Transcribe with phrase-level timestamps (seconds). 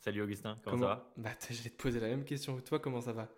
[0.00, 2.78] Salut Augustin, comment, ça va Bah je vais te poser la même question que toi,
[2.78, 3.28] comment ça va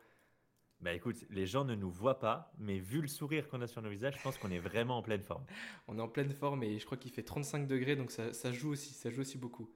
[0.79, 3.83] Bah écoute, les gens ne nous voient pas, mais vu le sourire qu'on a sur
[3.83, 5.45] nos visages, je pense qu'on est vraiment en pleine forme.
[5.89, 8.53] On est en pleine forme et je crois qu'il fait 35 degrés, donc ça, ça
[8.53, 9.69] joue aussi, ça joue aussi beaucoup.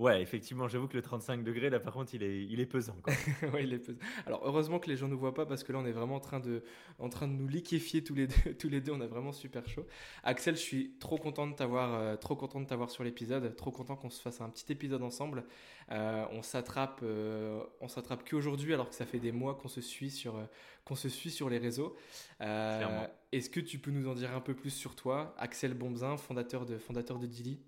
[0.00, 2.96] Ouais, effectivement, j'avoue que le 35 degrés, là, par contre, il est, il est pesant.
[3.52, 3.98] ouais, il est pesant.
[4.24, 6.14] Alors, heureusement que les gens ne nous voient pas parce que là, on est vraiment
[6.14, 6.62] en train de,
[6.98, 8.54] en train de nous liquéfier tous les deux.
[8.58, 9.86] tous les deux, on a vraiment super chaud.
[10.24, 13.54] Axel, je suis trop content de t'avoir, euh, trop content de t'avoir sur l'épisode.
[13.56, 15.44] Trop content qu'on se fasse un petit épisode ensemble.
[15.90, 19.82] Euh, on s'attrape, euh, on s'attrape qu'aujourd'hui, alors que ça fait des mois qu'on se
[19.82, 20.48] suit sur,
[20.86, 21.94] qu'on se suit sur les réseaux.
[22.40, 26.64] Est-ce que tu peux nous en dire un peu plus sur toi, Axel Bombzin, fondateur
[26.64, 27.60] de, fondateur de Dili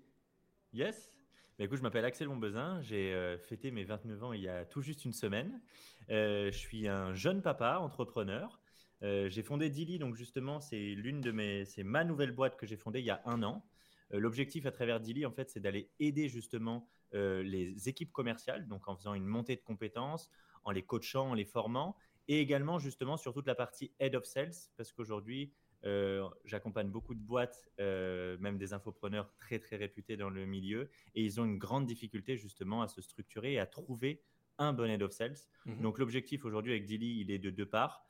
[0.73, 1.12] Yes.
[1.59, 4.65] Bah, écoute, je m'appelle Axel Montbezin, j'ai euh, fêté mes 29 ans il y a
[4.65, 5.61] tout juste une semaine.
[6.09, 8.59] Euh, je suis un jeune papa, entrepreneur.
[9.03, 12.65] Euh, j'ai fondé Dili, donc justement, c'est l'une de mes, c'est ma nouvelle boîte que
[12.65, 13.63] j'ai fondée il y a un an.
[14.09, 18.95] L'objectif à travers Dili, en fait, c'est d'aller aider justement les équipes commerciales, donc en
[18.95, 20.29] faisant une montée de compétences,
[20.63, 21.95] en les coachant, en les formant,
[22.27, 25.51] et également justement sur toute la partie head of sales, parce qu'aujourd'hui,
[25.85, 30.89] euh, j'accompagne beaucoup de boîtes, euh, même des infopreneurs très très réputés dans le milieu,
[31.15, 34.23] et ils ont une grande difficulté justement à se structurer et à trouver
[34.57, 35.35] un bon head of sales.
[35.65, 35.81] Mhm.
[35.81, 38.05] Donc l'objectif aujourd'hui avec Dilly, il est de deux parts.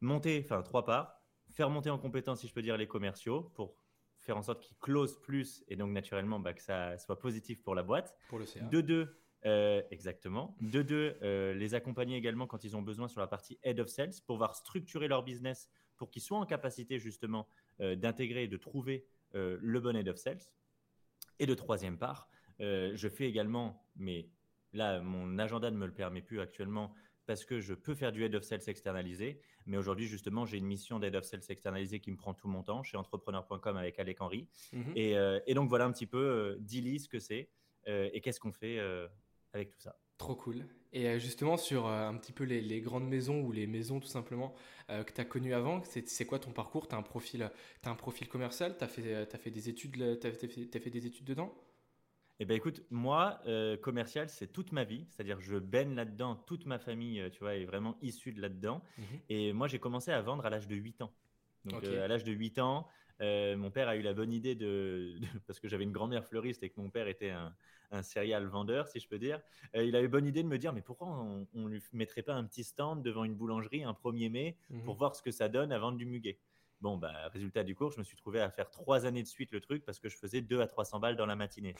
[0.00, 1.20] Monter, enfin trois parts,
[1.50, 3.76] faire monter en compétence, si je peux dire, les commerciaux pour
[4.16, 7.74] faire en sorte qu'ils closent plus et donc naturellement bah, que ça soit positif pour
[7.74, 8.16] la boîte.
[8.28, 8.60] Pour le CA.
[8.64, 10.56] De deux, euh, exactement.
[10.60, 11.18] De deux,
[11.54, 14.54] les accompagner également quand ils ont besoin sur la partie head of sales pour voir
[14.54, 17.46] structurer leur business pour qu'ils soient en capacité justement
[17.80, 20.40] euh, d'intégrer et de trouver euh, le bon head of sales.
[21.38, 22.28] Et de troisième part,
[22.60, 24.28] euh, je fais également, mais
[24.72, 26.94] là, mon agenda ne me le permet plus actuellement
[27.26, 29.40] parce que je peux faire du head of sales externalisé.
[29.66, 32.62] Mais aujourd'hui, justement, j'ai une mission d'head of sales externalisé qui me prend tout mon
[32.62, 34.48] temps chez entrepreneur.com avec Alec Henry.
[34.72, 34.92] Mhm.
[34.96, 37.50] et, donc, voilà un petit peu euh, ce que c'est
[37.86, 38.78] et qu'est-ce qu'on fait
[39.52, 39.98] avec tout ça.
[40.16, 40.66] Trop cool.
[40.92, 44.08] Et euh, justement, sur euh, un petit peu les, grandes maisons ou les maisons tout
[44.08, 44.54] simplement
[44.90, 46.88] euh, que tu as connues avant, c'est quoi ton parcours?
[46.88, 48.76] Tu as, un profil, as un profil commercial?
[48.78, 51.54] Tu as, as, fait des études, as fait, fait des études dedans?
[52.40, 53.40] Eh ben écoute, moi,
[53.82, 55.06] commercial, c'est toute ma vie.
[55.10, 56.36] C'est-à-dire, je baigne là-dedans.
[56.36, 58.80] Toute ma famille, tu vois, est vraiment issue de là-dedans.
[58.96, 61.12] Mmh Et moi, j'ai commencé à vendre à l'âge de 8 ans.
[61.64, 62.86] Donc, à l'âge de 8 ans,
[63.20, 65.14] mon père a eu la bonne idée de,
[65.46, 67.54] parce que j'avais une grand-mère fleuriste et que mon père était un,
[67.90, 69.40] un céréal vendeur, si je peux dire.
[69.74, 72.22] Euh, il a eu bonne idée de me dire, mais pourquoi on ne lui mettrait
[72.22, 74.98] pas un petit stand devant une boulangerie un 1er mai pour mhm.
[74.98, 76.38] voir ce que ça donne à vendre du muguet?
[76.80, 79.50] Bon, bah, résultat du cours, je me suis trouvé à faire trois années de suite
[79.50, 81.74] le truc parce que je faisais 2 à 300 balles dans la matinée.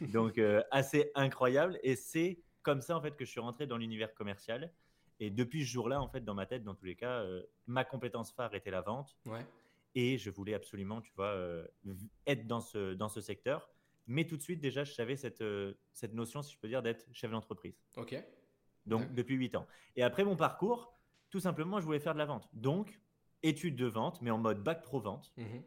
[0.12, 1.78] Donc, euh, assez incroyable.
[1.82, 4.72] Et c'est comme ça, en fait, que je suis rentré dans l'univers commercial.
[5.18, 7.84] Et depuis ce jour-là, en fait, dans ma tête, dans tous les cas, euh, ma
[7.84, 9.18] compétence phare était la vente.
[9.94, 11.36] Et je voulais absolument, tu vois,
[12.26, 13.68] être dans ce, dans ce secteur.
[14.06, 16.82] Mais tout de suite, déjà, je savais cette, euh, cette notion, si je peux dire,
[16.82, 17.80] d'être chef d'entreprise.
[17.96, 18.16] OK.
[18.86, 19.66] Donc, depuis 8 ans.
[19.94, 20.92] Et après mon parcours,
[21.30, 22.48] tout simplement, je voulais faire de la vente.
[22.52, 23.00] Donc,
[23.44, 25.32] études de vente, mais en mode bac pro vente.
[25.36, 25.62] Mhm.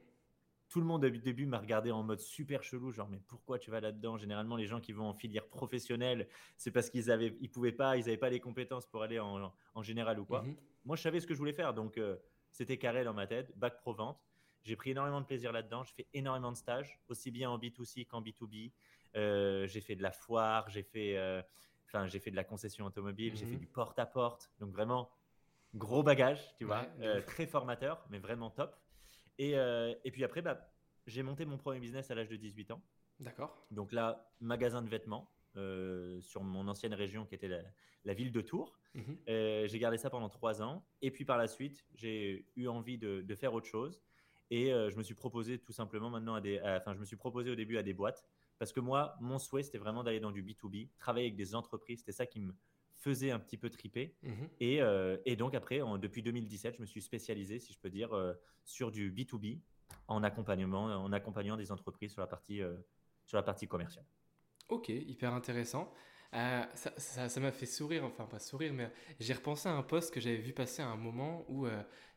[0.67, 3.71] Tout le monde, au début, m'a regardé en mode super chelou, genre, mais pourquoi tu
[3.71, 4.17] vas là-dedans?
[4.17, 7.95] Généralement, les gens qui vont en filière professionnelle, c'est parce qu'ils avaient, ils pouvaient pas,
[7.95, 10.41] ils n'avaient pas les compétences pour aller en, en général ou quoi.
[10.41, 10.55] Mhm.
[10.83, 12.17] Moi, je savais ce que je voulais faire, donc euh,
[12.53, 14.23] c'était carré dans ma tête, bac pro vente.
[14.63, 15.83] J'ai pris énormément de plaisir là-dedans.
[15.83, 18.71] J'ai fait énormément de stages, aussi bien en B2C qu'en B2B.
[19.15, 21.41] Euh, j'ai fait de la foire, j'ai fait, euh,
[22.05, 23.59] j'ai fait de la concession automobile, j'ai fait mhm.
[23.59, 24.51] du porte-à-porte.
[24.59, 25.11] Donc vraiment,
[25.75, 28.75] gros bagage, tu vois, euh, très formateur, mais vraiment top.
[29.39, 30.69] Et, et puis après, bah,
[31.07, 32.81] j'ai monté mon premier business à l'âge de 18 ans.
[33.19, 33.65] D'accord.
[33.71, 35.29] Donc là, magasin de vêtements
[36.21, 37.49] sur mon ancienne région qui était
[38.03, 38.79] la, ville de Tours.
[38.95, 39.17] Mhm.
[39.27, 40.85] j'ai gardé ça pendant trois ans.
[41.01, 44.01] Et puis par la suite, j'ai eu envie de, de faire autre chose.
[44.49, 47.15] Et euh, je me suis proposé tout simplement maintenant à des, enfin, je me suis
[47.15, 48.23] proposé au début à des boîtes
[48.59, 51.99] parce que moi, mon souhait, c'était vraiment d'aller dans du B2B, travailler avec des entreprises.
[51.99, 52.53] C'était ça qui me
[52.93, 54.15] faisait un petit peu triper.
[54.21, 54.49] Mhm.
[54.59, 57.89] Et, euh, et, donc après, en, depuis 2017, je me suis spécialisé, si je peux
[57.89, 58.33] dire, euh,
[58.63, 59.59] sur du B2B
[60.07, 62.75] en accompagnement, en accompagnant des entreprises sur la partie, euh,
[63.25, 64.05] sur la partie commerciale.
[64.69, 65.93] Ok, hyper intéressant.
[66.31, 70.37] ça m'a fait sourire, enfin pas sourire, mais j'ai repensé à un poste que j'avais
[70.37, 71.67] vu passer à un moment où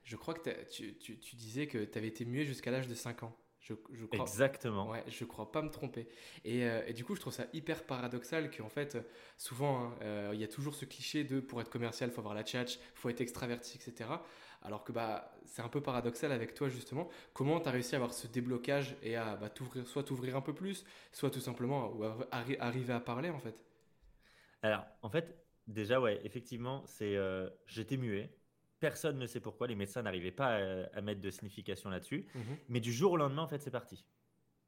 [0.05, 2.95] je crois que tu, tu, tu, disais que tu avais été muet jusqu'à l'âge de
[2.95, 3.37] 5 ans.
[3.69, 3.75] Je,
[4.07, 4.89] crois, Exactement.
[4.91, 6.07] Ouais, je crois pas me tromper.
[6.47, 8.97] Euh, et, du coup, je trouve ça hyper paradoxal qu'en fait,
[9.37, 12.35] souvent, hein, euh, il y a toujours ce cliché de pour être commercial, faut avoir
[12.35, 14.11] la tchatch, faut être extraverti, etc.
[14.63, 17.09] Alors que bah, c'est un peu paradoxal avec toi, justement.
[17.33, 20.43] Comment tu as réussi à avoir ce déblocage et à bah, t'ouvrir, soit t'ouvrir un
[20.43, 21.93] peu plus, soit tout simplement
[22.31, 23.65] arriver à parler, en fait?
[24.63, 28.31] Alors, en fait, déjà, ouais, effectivement, c'est euh, j'étais muet.
[28.81, 29.67] Personne ne sait pourquoi.
[29.67, 30.59] Les médecins n'arrivaient pas
[30.93, 32.27] à, mettre de signification là-dessus.
[32.35, 32.57] Mhm.
[32.69, 34.05] Mais du jour au lendemain, en fait, c'est parti.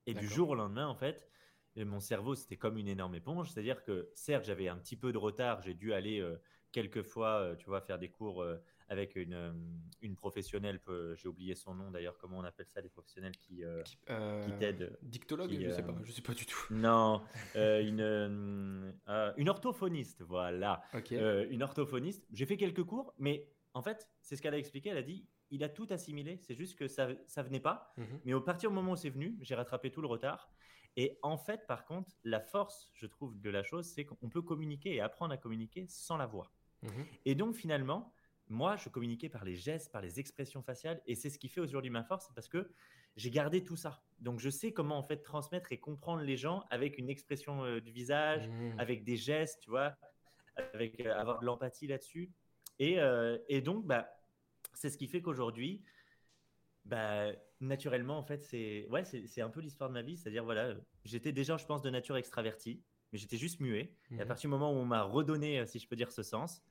[0.07, 1.29] Et du jour au lendemain, en fait,
[1.77, 3.51] euh, mon cerveau, c'était comme une énorme éponge.
[3.51, 5.63] C'est-à-dire que, certes, j'avais un petit peu de retard.
[5.63, 6.37] J'ai dû aller euh,
[6.73, 8.45] quelques fois, euh, tu vois, faire des cours
[8.89, 9.55] avec une,
[10.01, 10.81] une professionnelle.
[11.15, 12.17] J'ai oublié son nom d'ailleurs.
[12.17, 15.95] Comment on appelle ça, les professionnels qui, qui t'aident Dictologue Je ne sais pas.
[16.03, 16.59] Je sais pas du tout.
[16.71, 17.23] Non,
[17.55, 18.95] une,
[19.37, 20.83] une orthophoniste, voilà.
[21.11, 22.27] une orthophoniste.
[22.33, 23.47] J'ai fait quelques cours, mais
[23.79, 24.91] en fait, c'est ce qu'elle a expliqué.
[24.91, 27.95] Elle a dit il a tout assimilé, c'est juste que ça ne venait pas.
[27.97, 28.21] Mhm.
[28.25, 30.51] Mais au partir du moment où c'est venu, j'ai rattrapé tout le retard.
[30.97, 34.43] Et en fait, par contre, la force, je trouve, de la chose, c'est qu'on peut
[34.43, 36.53] communiquer et apprendre à communiquer sans la voix.
[36.83, 37.07] Mhm.
[37.25, 38.13] Et donc, finalement,
[38.49, 41.01] moi, je communiquais par les gestes, par les expressions faciales.
[41.07, 42.69] Et c'est ce qui fait aujourd'hui ma force, parce que
[43.17, 44.03] j'ai gardé tout ça.
[44.19, 47.81] Donc, je sais comment, en fait, transmettre et comprendre les gens avec une expression euh,
[47.81, 48.81] du visage, mhm.
[48.81, 49.95] avec des gestes, tu vois,
[50.75, 52.33] avec euh, avoir de l'empathie là-dessus.
[52.81, 54.09] Euh, et, donc, bah,
[54.75, 55.83] c'est ce qui fait qu'aujourd'hui,
[56.85, 60.17] bah, naturellement, en fait, c'est ouais, c'est un peu l'histoire de ma vie.
[60.17, 62.83] C'est-à-dire, voilà, j'étais déjà, je pense, de nature extravertie,
[63.13, 63.95] mais j'étais juste muet.
[64.11, 64.29] Et à mhm.
[64.29, 66.63] partir du moment où on m'a redonné, euh, si je peux dire, ce sens,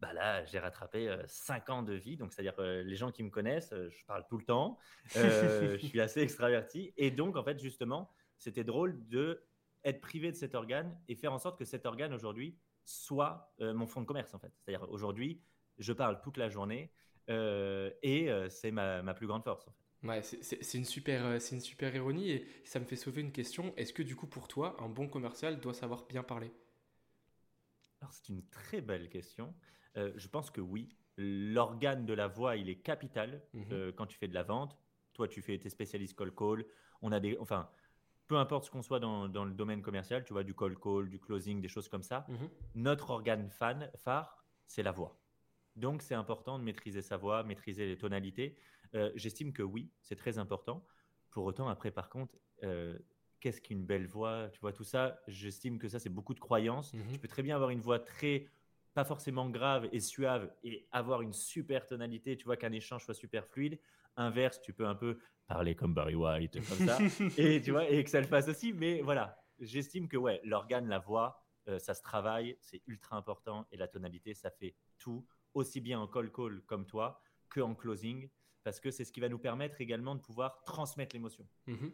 [0.00, 2.16] bah là, j'ai rattrapé 5 euh, ans de vie.
[2.16, 4.78] Donc, c'est-à-dire, les gens qui me connaissent, je parle tout le temps.
[5.14, 6.94] je suis assez extraverti.
[6.96, 9.44] Et donc, en fait, justement, c'était drôle de
[9.84, 13.74] être privé de cet organe et faire en sorte que cet organe aujourd'hui soit euh,
[13.74, 14.52] mon fonds de commerce en fait.
[14.58, 15.40] C'est-à-dire aujourd'hui,
[15.78, 16.92] je parle toute la journée
[17.28, 19.66] euh, et euh, c'est ma, plus grande force.
[19.66, 20.06] En fait.
[20.06, 23.74] Ouais, c'est une super, c'est une super ironie et ça me fait sauver une question.
[23.76, 26.52] Est-ce que du coup pour toi, un bon commercial doit savoir bien parler?
[28.00, 29.54] Alors c'est une très belle question.
[29.94, 30.96] je pense que oui.
[31.22, 33.92] L'organe de la voix, il est capital mhm.
[33.92, 34.78] quand tu fais de la vente.
[35.12, 36.64] Toi, tu fais tes spécialistes call call.
[37.02, 37.68] On a des, enfin,
[38.30, 41.18] peu importe ce qu'on soit dans, le domaine commercial, tu vois, du call call, du
[41.18, 42.48] closing, des choses comme ça, mhm.
[42.76, 45.18] notre organe fan, phare, c'est la voix.
[45.74, 48.56] Donc, c'est important de maîtriser sa voix, maîtriser les tonalités.
[48.94, 50.86] Euh, j'estime que oui, c'est très important.
[51.30, 52.32] Pour autant, après, par contre,
[52.62, 52.96] euh,
[53.40, 56.94] qu'est-ce qu'une belle voix Tu vois, tout ça, j'estime que ça, c'est beaucoup de croyances.
[56.94, 57.10] Mhm.
[57.10, 58.46] Tu peux très bien avoir une voix très,
[58.94, 63.14] pas forcément grave et suave et avoir une super tonalité, tu vois, qu'un échange soit
[63.14, 63.80] super fluide.
[64.16, 66.98] Inverse, tu peux un peu parler comme Barry White, comme ça,
[67.38, 68.72] et tu vois, et que ça le fasse aussi.
[68.72, 73.66] Mais voilà, j'estime que ouais, l'organe, la voix, euh, ça se travaille, c'est ultra important,
[73.72, 77.74] et la tonalité, ça fait tout, aussi bien en call call comme toi que en
[77.74, 78.28] closing,
[78.62, 81.46] parce que c'est ce qui va nous permettre également de pouvoir transmettre l'émotion.
[81.66, 81.92] Mhm.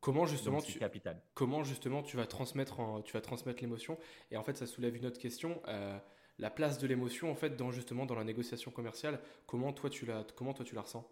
[0.00, 1.22] Comment justement, tu, capital.
[1.34, 3.98] comment justement tu vas transmettre, en, tu vas transmettre l'émotion?
[4.30, 5.60] Et en fait, ça soulève une autre question.
[5.68, 5.98] Euh,
[6.38, 9.20] la place de l'émotion, en fait, dans justement dans la négociation commerciale.
[9.46, 11.06] Comment toi tu la, comment toi tu la ressens?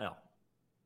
[0.00, 0.16] Alors,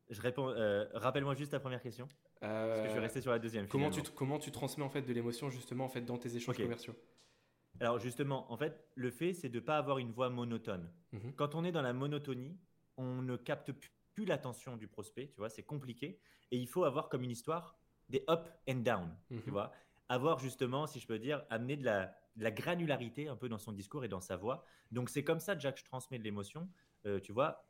[0.09, 0.49] je réponds.
[0.49, 2.07] Euh, rappelle-moi juste ta première question.
[2.41, 3.67] parce que je vais rester sur la deuxième.
[3.67, 6.57] Comment tu, comment tu transmets en fait de l'émotion justement en fait dans tes échanges
[6.57, 6.95] commerciaux?
[7.79, 10.91] Alors justement, en fait, le fait c'est de ne pas avoir une voix monotone.
[11.13, 11.33] Mhm.
[11.35, 12.59] Quand on est dans la monotonie,
[12.97, 13.71] on ne capte
[14.13, 15.29] plus l'attention du prospect.
[15.29, 16.19] Tu vois, c'est compliqué
[16.51, 17.77] et il faut avoir comme une histoire
[18.09, 19.17] des up and down.
[19.29, 19.41] Tu mhm.
[19.47, 19.71] vois,
[20.09, 23.71] avoir justement, si je peux dire, amener de la, la, granularité un peu dans son
[23.71, 24.65] discours et dans sa voix.
[24.91, 26.69] Donc c'est comme ça déjà que je transmets de l'émotion.
[27.05, 27.65] Euh, tu vois,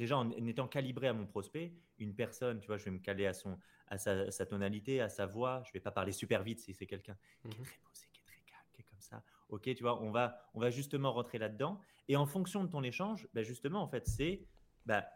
[0.00, 3.26] déjà en, étant calibré à mon prospect, une personne, tu vois, je vais me caler
[3.26, 5.62] à, son, à sa, tonalité, à sa voix.
[5.66, 7.64] Je vais pas parler super vite si c'est quelqu'un qui est mhm.
[7.64, 9.22] très posé, qui est très calme, qui est comme ça.
[9.48, 11.80] Ok, tu vois, on va, on va justement rentrer là-dedans.
[12.08, 14.46] Et en fonction de ton échange, bah, justement, en fait, c'est
[14.86, 15.06] bah,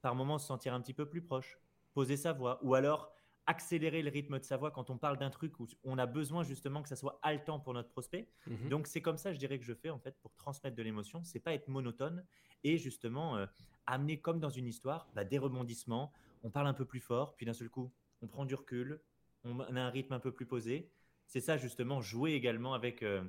[0.00, 1.58] par moments se sentir un petit peu plus proche,
[1.94, 3.14] poser sa voix, ou alors
[3.46, 6.44] accélérer le rythme de sa voix quand on parle d'un truc où on a besoin
[6.44, 8.28] justement que ça soit haletant pour notre prospect.
[8.46, 8.68] Mhm.
[8.68, 11.24] Donc c'est comme ça, je dirais que je fais en fait pour transmettre de l'émotion.
[11.24, 12.24] C'est pas être monotone
[12.62, 13.46] et justement euh,
[13.86, 16.12] amener comme dans une histoire bah, des rebondissements.
[16.42, 19.00] On parle un peu plus fort, puis d'un seul coup on prend du recul,
[19.44, 20.90] on a un rythme un peu plus posé.
[21.26, 23.22] C'est ça justement jouer également avec euh,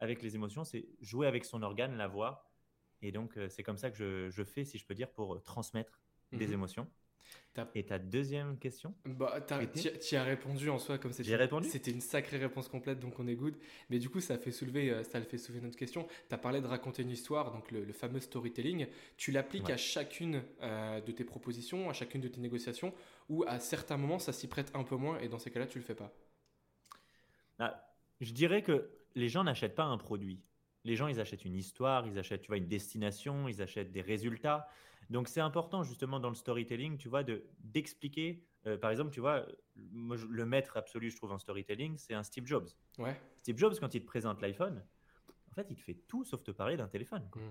[0.00, 2.50] avec les émotions, c'est jouer avec son organe, la voix.
[3.02, 5.42] Et donc euh, c'est comme ça que je, je, fais, si je peux dire, pour
[5.42, 6.00] transmettre
[6.32, 6.52] des mhm.
[6.54, 6.90] émotions.
[7.74, 11.28] Et ta deuxième question bah, Tu as répondu en soi comme c'était.
[11.28, 11.68] J'ai répondu?
[11.68, 13.56] C'était une sacrée réponse complète, donc on est good.
[13.90, 16.06] Mais du coup, ça fait soulever, euh, ça fait soulever notre question.
[16.28, 18.86] Tu as parlé de raconter une histoire, donc le, fameux storytelling.
[19.16, 22.94] Tu l'appliques à chacune euh, de tes propositions, à chacune de tes négociations,
[23.28, 25.78] ou à certains moments, ça s'y prête un peu moins, et dans ces cas-là, tu
[25.78, 26.12] le fais pas?
[27.58, 30.40] Ah, Je dirais que les gens n'achètent pas un produit.
[30.88, 34.00] Les gens, ils achètent une histoire, ils achètent tu vois, une destination, ils achètent des
[34.00, 34.66] résultats.
[35.10, 38.42] Donc c'est important justement dans le storytelling, tu vois, de d'expliquer.
[38.66, 42.46] Euh, par exemple, tu vois, le maître absolu, je trouve, en storytelling, c'est un Steve
[42.46, 42.68] Jobs.
[42.98, 43.20] Ouais.
[43.42, 44.82] Steve Jobs, quand il te présente l'iPhone,
[45.50, 47.28] en fait, il te fait tout sauf te parler d'un téléphone.
[47.34, 47.50] Mm.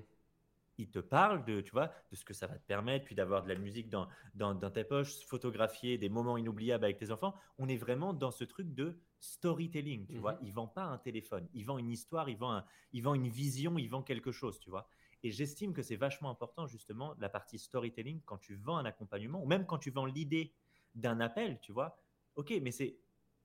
[0.77, 3.43] Il te parle de, tu vois, de ce que ça va te permettre, puis d'avoir
[3.43, 7.35] de la musique dans, dans, dans tes poches, photographier des moments inoubliables avec tes enfants.
[7.57, 10.33] On est vraiment dans ce truc de storytelling, tu vois.
[10.33, 10.45] Mm-hmm.
[10.47, 13.77] Il vend pas un téléphone, il vend une histoire, il vend, il vend une vision,
[13.77, 14.87] il vend quelque chose, tu vois.
[15.23, 19.41] Et j'estime que c'est vachement important, justement, la partie storytelling quand tu vends un accompagnement,
[19.41, 20.53] ou même quand tu vends l'idée
[20.93, 21.99] d'un appel, tu vois.
[22.35, 22.99] Ok, mais c'est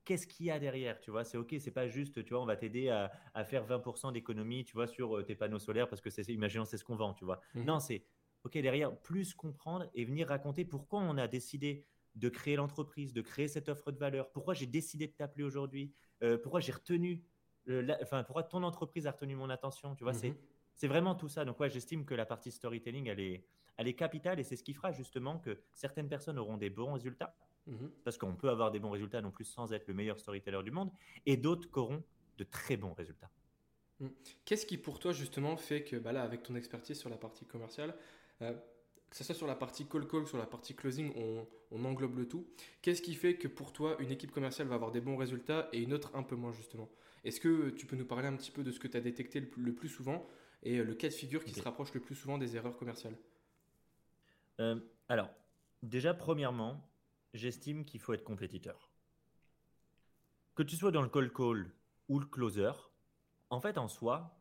[0.05, 1.25] qu'est-ce qu'il y a derrière, tu vois?
[1.25, 3.11] C'est ok, c'est pas juste, tu vois, on va t'aider à,
[3.45, 6.77] faire 20% d'économie, tu vois, sur euh, tes panneaux solaires parce que c'est, imaginons, c'est
[6.77, 7.41] ce qu'on vend, tu vois?
[7.55, 7.65] Mmh.
[7.65, 8.05] Non, c'est
[8.45, 13.23] ok, derrière, plus comprendre et venir raconter pourquoi on a décidé de créer l'entreprise, de
[13.23, 17.25] créer cette offre de valeur, pourquoi j'ai décidé de t'appeler aujourd'hui, euh, pourquoi j'ai retenu,
[18.03, 20.37] enfin, pourquoi ton entreprise a retenu mon attention, tu vois, c'est mmh
[20.75, 21.45] c'est vraiment tout ça.
[21.45, 24.63] Donc, ouais, j'estime que la partie storytelling, elle est, elle est capitale et c'est ce
[24.63, 27.37] qui fera justement que certaines personnes auront des bons résultats.
[27.67, 27.91] Mhm.
[28.05, 30.71] Parce qu'on peut avoir des bons résultats non plus sans être le meilleur storyteller du
[30.71, 30.91] monde
[31.27, 32.03] et d'autres qui auront
[32.39, 33.31] de très bons résultats.
[34.01, 34.11] Mhm.
[34.45, 37.45] Qu'est-ce qui pour toi justement fait que bah là, avec ton expertise sur la partie
[37.45, 37.95] commerciale,
[38.41, 38.53] euh,
[39.11, 42.17] que ce soit sur la partie call call, sur la partie closing, on, on englobe
[42.19, 42.47] le tout.
[42.81, 45.83] Qu'est-ce qui fait que pour toi, une équipe commerciale va avoir des bons résultats et
[45.83, 46.89] une autre un peu moins justement?
[47.25, 49.41] Est-ce que tu peux nous parler un petit peu de ce que tu as détecté
[49.57, 50.27] le plus souvent
[50.63, 53.17] et euh, le cas de figure qui se rapproche le plus souvent des erreurs commerciales?
[54.61, 55.31] Euh, Alors,
[55.83, 56.81] déjà, premièrement,
[57.35, 58.91] j'estime qu'il faut être compétiteur.
[60.55, 61.73] Que tu sois dans le call call
[62.09, 62.73] ou le closer,
[63.51, 64.39] en fait, en soi,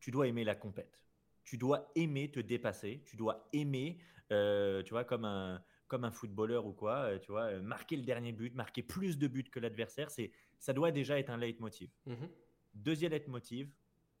[0.00, 1.00] tu dois aimer la compète.
[1.44, 3.02] Tu dois aimer te dépasser.
[3.06, 3.98] Tu dois aimer,
[4.32, 8.32] euh, tu vois, comme un, comme un footballeur ou quoi, tu vois, marquer le dernier
[8.32, 10.10] but, marquer plus de buts que l'adversaire.
[10.10, 11.90] C'est, ça doit déjà être un leitmotiv.
[12.06, 12.26] Mmh
[12.74, 13.70] Deuxième leitmotiv,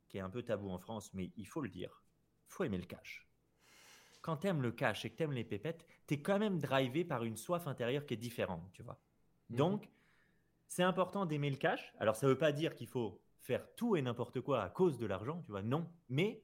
[0.08, 2.04] qui est un peu tabou en France, mais il faut le dire,
[2.46, 3.26] faut aimer le cash.
[4.24, 6.58] Quand tu aimes le cash et que tu aimes les pépettes, tu es quand même
[6.58, 8.98] drivé par une soif intérieure qui est différente, tu vois.
[9.50, 9.56] Mhm.
[9.56, 9.90] Donc,
[10.68, 11.92] c'est important d'aimer le cash.
[11.98, 14.96] Alors, ça ne veut pas dire qu'il faut faire tout et n'importe quoi à cause
[14.96, 15.62] de l'argent, tu vois.
[15.62, 16.42] Non, mais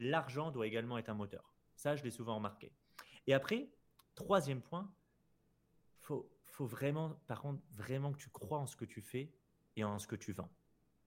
[0.00, 1.54] l'argent doit également être un moteur.
[1.76, 2.72] Ça, je l'ai souvent remarqué.
[3.28, 3.70] Et après,
[4.16, 4.92] troisième point,
[6.00, 9.32] faut, faut vraiment, par contre, vraiment que tu crois en ce que tu fais
[9.76, 10.50] et en ce que tu vends.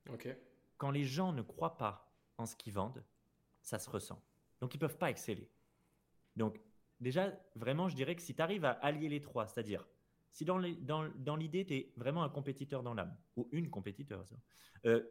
[0.09, 0.29] Ok
[0.77, 3.03] quand les gens ne croient pas en ce qu'ils vendent,
[3.61, 4.21] ça se ressent.
[4.59, 5.49] Donc, ils ne peuvent pas exceller.
[6.35, 6.59] Donc,
[6.99, 9.87] déjà, vraiment, je dirais que si tu arrives à allier les trois, c'est-à-dire,
[10.31, 14.25] si dans l'idée, tu es vraiment un compétiteur dans l'âme, ou une compétiteur,
[14.85, 15.01] euh,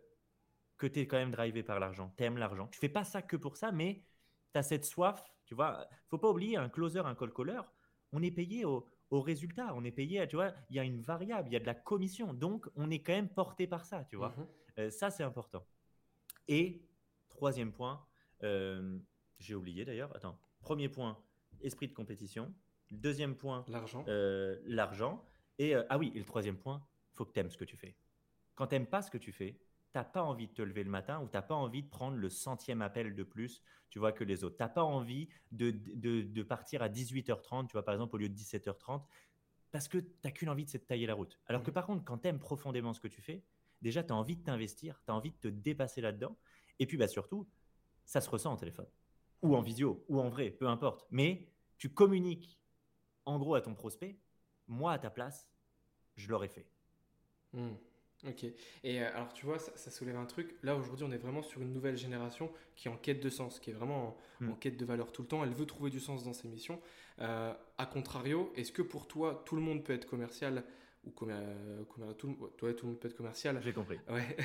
[0.76, 3.22] que tu es quand même drivé par l'argent, tu aimes l'argent, tu fais pas ça
[3.22, 4.04] que pour ça, mais
[4.52, 5.86] tu as cette soif, tu vois.
[6.08, 7.60] faut pas oublier, un closer, un call caller,
[8.12, 11.48] on est payé au, résultat, on est payé, tu vois, il y a une variable,
[11.48, 14.16] il y a de la commission, donc on est quand même porté par ça, tu
[14.16, 14.30] vois.
[14.30, 14.46] Mmh
[14.78, 15.64] euh, ça, c'est important.
[16.48, 16.84] Et
[17.28, 18.04] troisième point,
[18.42, 18.98] euh,
[19.38, 20.14] j'ai oublié d'ailleurs.
[20.16, 20.36] Attends.
[20.64, 21.18] Premier point,
[21.60, 22.52] esprit de compétition.
[22.90, 24.04] Deuxième point, l'argent.
[24.08, 25.24] Euh, l'argent.
[25.58, 27.96] Et ah oui, et le troisième point, faut que tu aimes ce que tu fais.
[28.54, 29.58] Quand tu n'aimes pas ce que tu fais,
[29.92, 31.88] tu n'as pas envie de te lever le matin ou tu n'as pas envie de
[31.88, 34.56] prendre le centième appel de plus, tu vois, que les autres.
[34.56, 38.18] Tu n'as pas envie de, de, de, partir à 18h30, tu vois, par exemple, au
[38.18, 39.04] lieu de 17h30,
[39.70, 41.38] parce que tu n'as qu'une envie, c'est de tailler la route.
[41.46, 41.74] Alors que mmh.
[41.74, 43.44] par contre, quand tu aimes profondément ce que tu fais,
[43.82, 46.36] déjà, tu as envie de t'investir, tu as envie de te dépasser là-dedans.
[46.80, 47.48] Et puis, bah, surtout,
[48.04, 48.88] ça se ressent en téléphone,
[49.44, 51.06] ou en visio, ou en vrai, peu importe.
[51.10, 51.46] Mais
[51.78, 52.58] tu communiques
[53.26, 54.16] en gros à ton prospect,
[54.66, 55.46] moi à ta place,
[56.16, 56.66] je l'aurais fait.
[57.52, 57.74] Hmm.
[58.26, 58.44] Ok.
[58.84, 60.56] Et euh, alors, tu vois, ça, soulève un truc.
[60.62, 63.60] Là, aujourd'hui, on est vraiment sur une nouvelle génération qui est en quête de sens,
[63.60, 64.58] qui est vraiment en, hmm.
[64.58, 65.44] quête de valeur tout le temps.
[65.44, 66.80] Elle veut trouver du sens dans ses missions.
[67.20, 70.64] Euh, a contrario, est-ce que pour toi, tout le monde peut être commercial
[71.06, 71.34] ou comme,
[72.16, 73.60] tout, toi, tout le monde peut être commercial?
[73.62, 73.98] J'ai compris.
[74.08, 74.36] Ouais.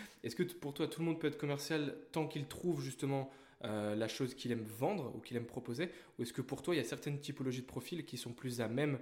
[0.24, 3.30] Est-ce que pour toi, tout le monde peut être commercial tant qu'il trouve justement
[3.64, 6.74] euh, la chose qu'il aime vendre ou qu'il aime proposer Ou est-ce que pour toi,
[6.74, 8.98] il y a certaines typologies de profils qui sont plus à même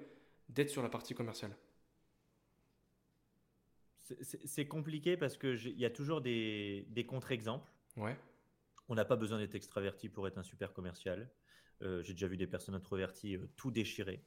[0.48, 1.56] d'être sur la partie commerciale?
[4.02, 7.70] C'est compliqué parce qu'il y a toujours des, des contre-exemples.
[7.96, 8.16] Ouais.
[8.88, 11.30] On n'a pas besoin d'être extraverti pour être un super commercial.
[11.82, 14.22] Euh, j'ai déjà vu des personnes introverties euh, tout déchirer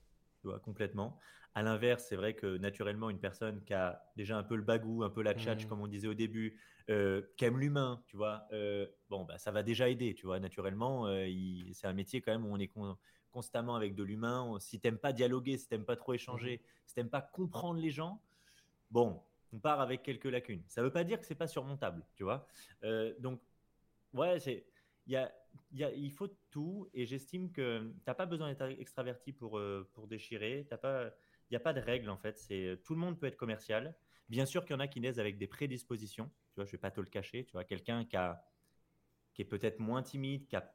[0.48, 1.18] tu vois, complètement.
[1.56, 5.04] À l'inverse, c'est vrai que naturellement, une personne qui a déjà un peu le bagou,
[5.04, 5.68] un peu la tchatch, mmh.
[5.68, 6.58] comme on disait au début,
[6.90, 10.40] euh, qui aime l'humain, tu vois, euh, bon, bah, ça va déjà aider, tu vois,
[10.40, 11.08] naturellement.
[11.08, 11.28] Euh,
[11.74, 12.72] c'est un métier quand même où on est
[13.32, 14.56] constamment avec de l'humain.
[14.60, 16.70] Si t'aimes pas dialoguer, si t'aimes pas trop échanger, mmh.
[16.86, 18.22] si t'aimes pas comprendre les gens,
[18.90, 20.64] bon, on part avec quelques lacunes.
[20.70, 22.48] Ça veut pas dire que c'est pas surmontable, tu vois.
[23.20, 23.42] donc,
[24.14, 24.66] ouais, c'est
[25.08, 25.32] il y a,
[25.72, 29.62] y a, il faut tout et j'estime que tu n'as pas besoin d'être extraverti pour,
[29.94, 30.66] pour déchirer.
[30.70, 31.12] T'as pas
[31.50, 32.38] il n'y a pas de règle en fait.
[32.38, 33.96] C'est tout le monde peut être commercial.
[34.30, 36.30] Bien sûr qu'il y en a qui naissent avec des prédispositions.
[36.50, 37.46] Tu vois, je vais pas te le cacher.
[37.46, 38.44] Tu vois, quelqu'un qui a
[39.34, 40.74] qui est peut-être moins timide, qui a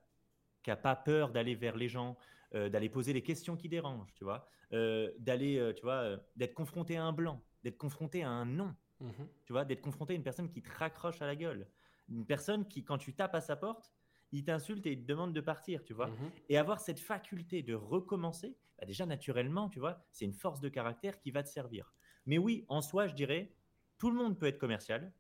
[0.63, 2.17] qui a pas peur d'aller vers les gens,
[2.55, 6.55] euh, d'aller poser les questions qui dérangent, tu vois, euh, d'aller, euh, tu vois, d'être
[6.55, 9.11] confronté à un blanc, d'être confronté à un non, mmh
[9.45, 11.69] tu vois, d'être confronté à une personne qui te raccroche à la gueule,
[12.09, 13.93] une personne qui, quand tu tapes à sa porte,
[14.33, 16.09] il t'insulte et il te demande de partir, tu vois.
[16.09, 20.61] Mmh et avoir cette faculté de recommencer, bah, déjà naturellement, tu vois, c'est une force
[20.61, 21.93] de caractère qui va te servir.
[22.27, 23.55] Mais oui, en soi, je dirais,
[23.99, 25.13] tout le monde peut être commercial.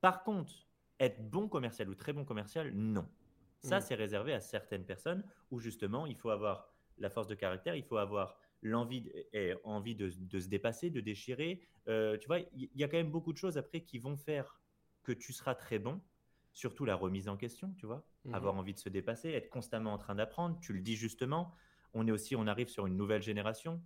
[0.00, 0.68] Par contre,
[1.00, 3.08] être bon commercial ou très bon commercial, non.
[3.62, 3.82] Ça, mmh.
[3.82, 7.84] c'est réservé à certaines personnes où justement, il faut avoir la force de caractère, il
[7.84, 11.62] faut avoir l'envie et envie de, se dépasser, de déchirer.
[11.88, 14.60] Euh, tu vois, il y, a quand même beaucoup de choses après qui vont faire
[15.02, 16.00] que tu seras très bon
[16.56, 19.92] surtout la remise en question, tu vois, mmh avoir envie de se dépasser, être constamment
[19.92, 20.58] en train d'apprendre.
[20.60, 21.54] Tu le dis justement,
[21.94, 23.80] on est aussi, on arrive sur une nouvelle génération.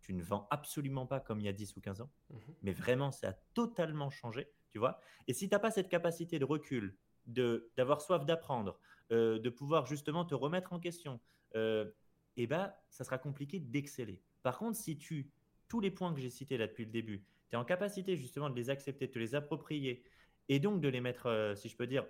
[0.00, 2.72] Tu ne vends absolument pas comme il y a 10 ou 15 ans, mmh mais
[2.72, 5.00] vraiment, ça a totalement changé, tu vois.
[5.26, 8.78] Et si tu n'as pas cette capacité de recul, de d'avoir soif d'apprendre,
[9.12, 11.20] euh, de pouvoir justement te remettre en question,
[11.54, 11.90] euh,
[12.36, 14.22] eh ben, ça sera compliqué d'exceller.
[14.42, 15.30] Par contre, si tu
[15.68, 18.50] tous les points que j'ai cités là depuis le début, tu es en capacité justement
[18.50, 20.04] de les accepter, de te les approprier,
[20.48, 22.06] et donc de les mettre, euh, si je peux dire,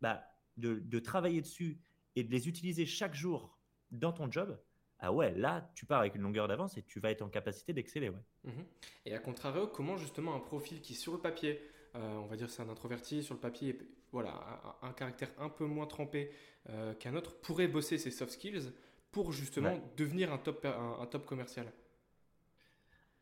[0.00, 0.24] bah,
[0.56, 1.78] de, travailler dessus
[2.14, 3.58] et de les utiliser chaque jour
[3.90, 4.58] dans ton job,
[4.98, 7.72] ah ouais, là, tu pars avec une longueur d'avance et tu vas être en capacité
[7.72, 8.08] d'exceller.
[8.08, 8.22] Ouais.
[8.44, 8.64] Mhm.
[9.04, 11.60] Et à contrario, comment justement un profil qui, sur le papier,
[11.94, 13.78] euh, on va dire c'est un introverti, sur le papier,
[14.12, 16.30] voilà, un, caractère un peu moins trempé
[16.70, 18.72] euh, qu'un autre, pourrait bosser ses soft skills
[19.10, 21.70] pour justement devenir un top, un, top commercial?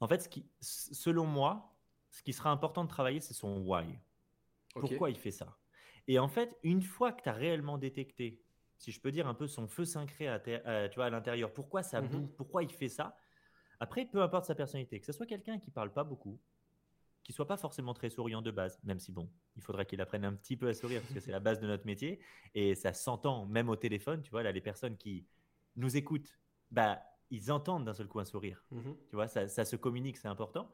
[0.01, 1.73] En fait, ce qui, selon moi,
[2.11, 3.99] ce qui sera important de travailler, c'est son why.
[4.75, 5.57] Pourquoi il fait ça?
[6.09, 8.43] Et en fait, une fois que tu as réellement détecté,
[8.77, 11.83] si je peux dire un peu son feu sacré à, tu vois, à l'intérieur, pourquoi
[11.83, 13.17] ça mmh boue, pourquoi il fait ça,
[13.81, 16.39] après, peu importe sa personnalité, que ce soit quelqu'un qui parle pas beaucoup,
[17.23, 20.25] qui soit pas forcément très souriant de base, même si bon, il faudrait qu'il apprenne
[20.25, 22.21] un petit peu à sourire parce que c'est la base de notre métier
[22.55, 25.27] et ça s'entend même au téléphone, tu vois, là les personnes qui
[25.77, 26.39] nous écoutent,
[26.71, 30.29] bah ils entendent d'un seul coup un sourire, mmh tu vois, ça, se communique, c'est
[30.29, 30.71] important.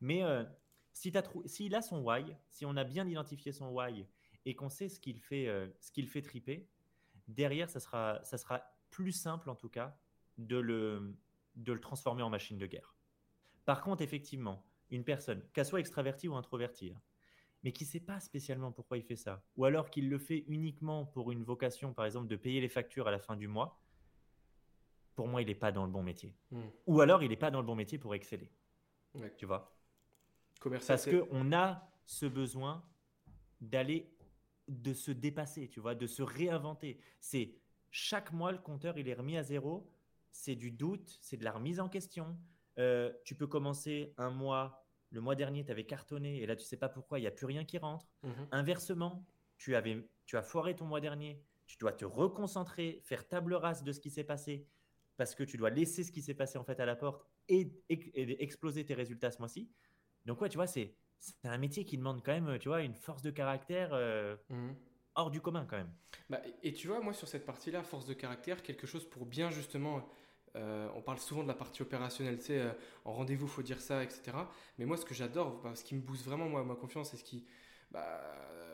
[0.00, 0.44] Mais euh,
[0.92, 1.12] si
[1.46, 4.04] s'il a son why, si on a bien identifié son why
[4.44, 6.68] et qu'on sait ce qu'il fait, euh, ce qu'il fait triper,
[7.28, 9.96] derrière, ça sera, ça sera plus simple en tout cas
[10.38, 11.16] de le,
[11.56, 12.94] de le transformer en machine de guerre.
[13.64, 17.00] Par contre, effectivement, une personne, qu'elle soit extravertie ou introvertie, hein,
[17.62, 20.44] mais qui ne sait pas spécialement pourquoi il fait ça, ou alors qu'il le fait
[20.48, 23.80] uniquement pour une vocation, par exemple, de payer les factures à la fin du mois,
[25.14, 26.34] pour moi, il n'est pas dans le bon métier.
[26.50, 26.68] Hmm.
[26.86, 28.50] Ou alors, il n'est pas dans le bon métier pour exceller.
[29.36, 29.76] Tu vois?
[30.86, 32.82] Parce qu'on a ce besoin
[33.60, 34.10] d'aller,
[34.68, 36.98] de se dépasser, tu vois, de se réinventer.
[37.20, 37.54] C'est
[37.90, 39.90] chaque mois, le compteur, il est remis à zéro.
[40.30, 42.38] C'est du doute, c'est de la remise en question.
[42.78, 46.64] Euh, tu peux commencer un mois, le mois dernier, tu avais cartonné et là, tu
[46.64, 48.06] sais pas pourquoi, il n'y a plus rien qui rentre.
[48.22, 48.48] Mhm.
[48.50, 49.26] Inversement,
[49.58, 51.42] tu, avais, tu as foiré ton mois dernier.
[51.66, 54.66] Tu dois te reconcentrer, faire table rase de ce qui s'est passé
[55.16, 57.70] parce que tu dois laisser ce qui s'est passé en fait à la porte et
[57.88, 59.70] exploser tes résultats ce mois-ci.
[60.24, 60.96] Donc, ouais, tu vois, c'est
[61.44, 64.70] un métier qui demande quand même, tu vois, une force de caractère euh, mmh.
[65.14, 65.92] hors du commun quand même.
[66.30, 69.50] Bah, et tu vois, moi, sur cette partie-là, force de caractère, quelque chose pour bien
[69.50, 70.08] justement.
[70.54, 72.72] Euh, on parle souvent de la partie opérationnelle, tu sais, euh,
[73.06, 74.36] en rendez-vous, faut dire ça, etc.
[74.78, 77.16] Mais moi, ce que j'adore, bah, ce qui me booste vraiment moi, ma confiance et
[77.16, 77.46] ce qui,
[77.90, 78.20] bah,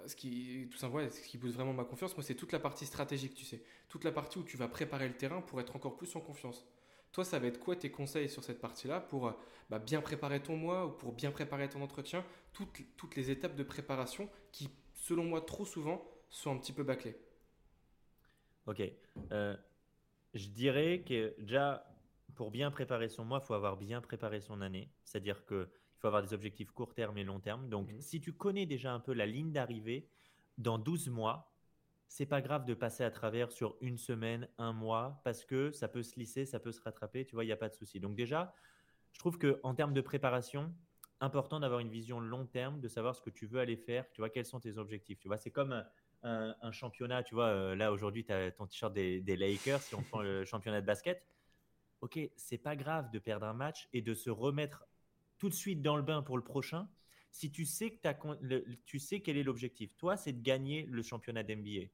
[0.07, 2.85] ce qui, tout simplement, ce qui booste vraiment ma confiance, moi, c'est toute la partie
[2.85, 5.97] stratégique, tu sais, toute la partie où tu vas préparer le terrain pour être encore
[5.97, 6.67] plus en confiance.
[7.13, 9.33] Toi, ça va être quoi tes conseils sur cette partie-là pour
[9.71, 12.25] bah, bien préparer ton mois ou pour bien préparer ton entretien?
[12.53, 16.83] Toutes, toutes les étapes de préparation qui, selon moi, trop souvent, sont un petit peu
[16.83, 17.17] bâclées
[18.67, 18.83] Ok.
[19.33, 19.57] Euh,
[20.35, 21.87] je dirais que déjà,
[22.35, 24.91] pour bien préparer son mois, il faut avoir bien préparé son année.
[25.05, 25.67] C'est-à-dire qu'il
[25.97, 27.69] faut avoir des objectifs court terme et long terme.
[27.69, 28.01] Donc, mmh.
[28.01, 30.09] si tu connais déjà un peu la ligne d'arrivée,
[30.59, 31.48] dans 12 mois,
[32.09, 35.89] c'est pas grave de passer à travers sur une semaine, un mois, parce que ça
[35.89, 38.01] peut se lisser, ça peut se rattraper, tu vois, il n'y a pas de souci.
[38.01, 38.55] Donc déjà,
[39.13, 40.75] je trouve qu'en termes de préparation,
[41.21, 44.21] important d'avoir une vision long terme, de savoir ce que tu veux aller faire, tu
[44.21, 45.19] vois, quels sont tes objectifs.
[45.19, 45.85] Tu vois, c'est comme
[46.23, 50.03] un, championnat, tu vois, euh, là aujourd'hui, tu as ton t-shirt des, Lakers, si on
[50.03, 51.23] prend le championnat de basket.
[52.01, 54.85] ok, c'est pas grave de perdre un match et de se remettre
[55.39, 56.89] tout de suite dans le bain pour le prochain.
[57.31, 61.43] Si tu sais que tu sais quel est l'objectif, toi, c'est de gagner le championnat
[61.43, 61.89] d'NBA.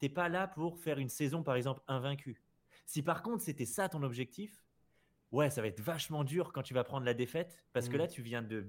[0.00, 2.42] T'es pas là pour faire une saison, par exemple, invaincue.
[2.86, 4.64] Si par contre c'était ça ton objectif,
[5.30, 8.06] ouais, ça va être vachement dur quand tu vas prendre la défaite, parce que là,
[8.06, 8.08] mmh.
[8.08, 8.68] tu viens de,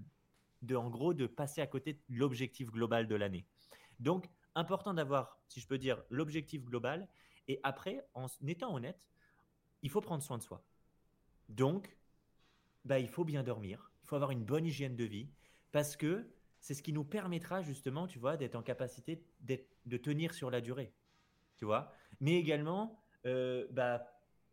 [0.61, 3.45] de, en gros, de passer à côté de l'objectif global de l'année.
[3.99, 7.07] Donc, important d'avoir, si je peux dire, l'objectif global.
[7.47, 9.07] Et après, en étant honnête,
[9.81, 10.63] il faut prendre soin de soi.
[11.49, 11.97] Donc,
[12.85, 15.29] bah, il faut bien dormir, il faut avoir une bonne hygiène de vie,
[15.71, 20.33] parce que c'est ce qui nous permettra justement, tu vois, d'être en capacité de tenir
[20.33, 20.93] sur la durée,
[21.61, 21.91] tu vois.
[22.19, 24.03] Mais également, euh, bah,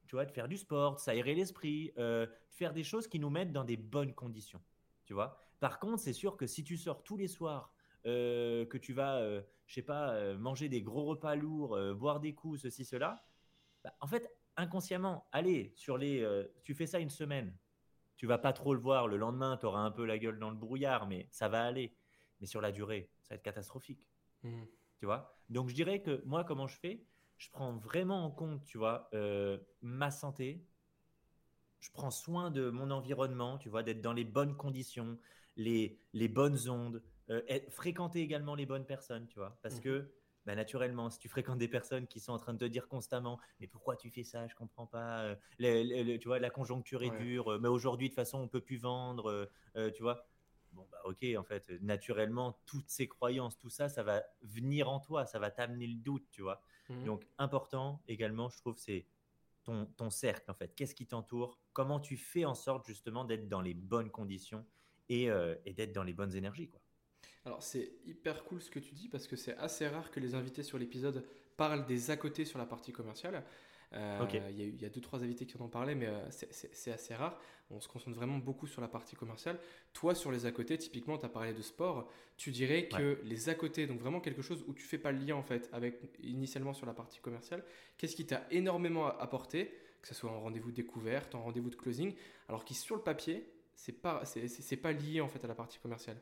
[0.09, 3.19] tu vois, de faire du sport, de s'aérer l'esprit, euh, de faire des choses qui
[3.19, 4.61] nous mettent dans des bonnes conditions,
[5.07, 5.41] tu vois.
[5.59, 7.73] Par contre, c'est sûr que si tu sors tous les soirs,
[8.05, 9.23] euh, que tu vas,
[9.67, 13.25] je sais pas, manger des gros repas lourds, boire des coups, ceci, cela,
[13.83, 16.23] bah, en fait, inconsciemment, allez, sur les,
[16.63, 17.57] tu fais ça une semaine,
[18.19, 19.09] tu vas pas trop le voir.
[19.09, 21.97] Le lendemain, tu auras un peu la gueule dans le brouillard, mais ça va aller.
[22.39, 24.07] Mais sur la durée, ça va être catastrophique.
[24.43, 24.65] Mmh.
[24.99, 27.05] Tu vois Donc, je dirais que moi, comment je fais?
[27.37, 30.65] Je prends vraiment en compte, tu vois, euh, ma santé.
[31.81, 35.17] Je prends soin de mon environnement, tu vois, d'être dans les bonnes conditions,
[35.57, 39.57] les, les bonnes ondes, euh, fréquenter également les bonnes personnes, tu vois.
[39.63, 39.83] Parce mmh.
[39.83, 40.13] que
[40.45, 43.39] bah, naturellement, si tu fréquentes des personnes qui sont en train de te dire constamment,
[43.61, 47.61] mais pourquoi tu fais ça, je comprends pas, euh, tu vois, la conjoncture est dure,
[47.61, 49.49] mais aujourd'hui de toute façon on peut plus vendre,
[49.95, 50.27] tu vois.
[50.73, 55.01] Bon bah ok, en fait, naturellement, toutes ces croyances, tout ça, ça va venir en
[55.01, 56.61] toi, ça va t'amener le doute, tu vois.
[56.89, 57.05] Mmh.
[57.05, 59.07] Donc important également, je trouve, c'est
[59.65, 60.75] ton, ton cercle en fait.
[60.75, 61.59] Qu'est-ce qui t'entoure?
[61.73, 64.65] Comment tu fais en sorte justement d'être dans les bonnes conditions
[65.09, 65.29] et,
[65.65, 66.81] et d'être dans les bonnes énergies, quoi?
[67.45, 70.35] Alors c'est hyper cool ce que tu dis parce que c'est assez rare que les
[70.35, 71.25] invités sur l'épisode
[71.57, 73.43] parlent des à côté sur la partie commerciale.
[73.95, 77.15] Euh, il y, a deux trois invités qui en ont parlé, mais euh, c'est assez
[77.15, 77.41] rare.
[77.71, 79.59] On se concentre vraiment beaucoup sur la partie commerciale.
[79.93, 82.11] Toi, sur les à côté, typiquement, tu as parlé de sport.
[82.37, 85.19] Tu dirais que les à côté, donc vraiment quelque chose où tu fais pas le
[85.19, 87.65] lien en fait avec initialement sur la partie commerciale.
[87.97, 91.77] Qu'est-ce qui t'a énormément apporté, que ce soit en rendez-vous de découverte, en rendez-vous de
[91.77, 92.15] closing,
[92.49, 95.79] alors qui sur le papier, c'est pas c'est pas lié en fait à la partie
[95.79, 96.21] commerciale?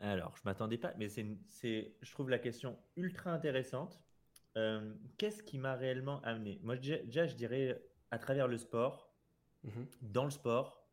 [0.00, 4.00] Alors, je m'attendais pas, mais c'est, je trouve la question ultra intéressante.
[4.58, 6.58] Euh, qu'est-ce qui m'a réellement amené?
[6.62, 9.14] Moi, déjà, je dirais à travers le sport,
[9.62, 9.86] mhm.
[10.02, 10.84] dans le sport.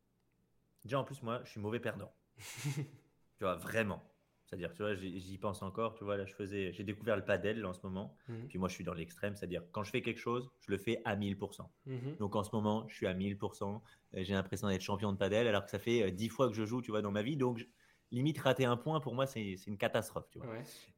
[0.84, 2.13] Déjà, en plus, moi, je suis mauvais perdant.
[2.38, 4.04] tu vois, vraiment.
[4.45, 5.95] C'est-à-dire, tu vois, j'y pense encore.
[5.95, 8.15] Tu vois, là, je faisais, j'ai découvert le padel en ce moment.
[8.28, 8.47] Mhm.
[8.47, 11.01] Puis moi, je suis dans l'extrême, c'est-à-dire quand je fais quelque chose, je le fais
[11.04, 11.67] à 1000%.
[11.88, 12.17] Mhm.
[12.19, 13.82] Donc en ce moment, je suis à 1000%.
[14.13, 16.65] J'ai l'impression d'être champion de padel, alors que ça fait 10 euh, fois que je
[16.65, 17.38] joue, tu vois, dans ma vie.
[17.38, 17.67] Donc
[18.12, 20.30] limite rater un point, pour moi, c'est une catastrophe.
[20.30, 20.47] Tu vois.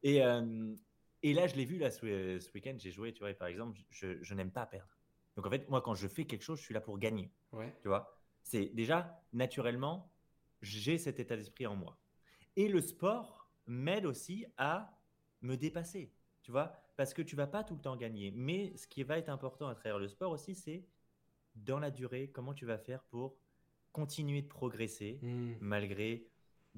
[0.02, 0.74] Et, euh,
[1.22, 4.22] et là, je l'ai vu là, ce, week-end, j'ai joué, tu vois, par exemple, je,
[4.22, 4.98] je n'aime pas perdre.
[5.36, 7.32] Donc en fait, moi, quand je fais quelque chose, je suis là pour gagner.
[7.80, 10.12] Tu vois, c'est déjà naturellement,
[10.62, 11.98] j'ai cet état d'esprit en moi.
[12.56, 14.98] Et le sport m'aide aussi à
[15.42, 16.12] me dépasser.
[16.42, 18.32] Tu vois, parce que tu vas pas tout le temps gagner.
[18.32, 20.84] Mais ce qui va être important à travers le sport aussi, c'est
[21.54, 23.36] dans la durée, comment tu vas faire pour
[23.92, 25.52] continuer de progresser mmh.
[25.60, 26.26] malgré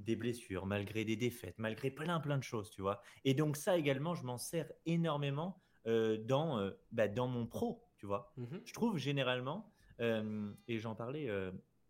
[0.05, 3.03] des blessures, malgré des défaites, malgré plein plein de choses, tu vois.
[3.25, 7.89] Et donc ça également, je m'en sers énormément euh, dans, euh, bah, dans mon pro,
[7.97, 8.33] tu vois.
[8.37, 8.61] Mhm.
[8.65, 11.29] Je trouve généralement, euh, et j'en parlais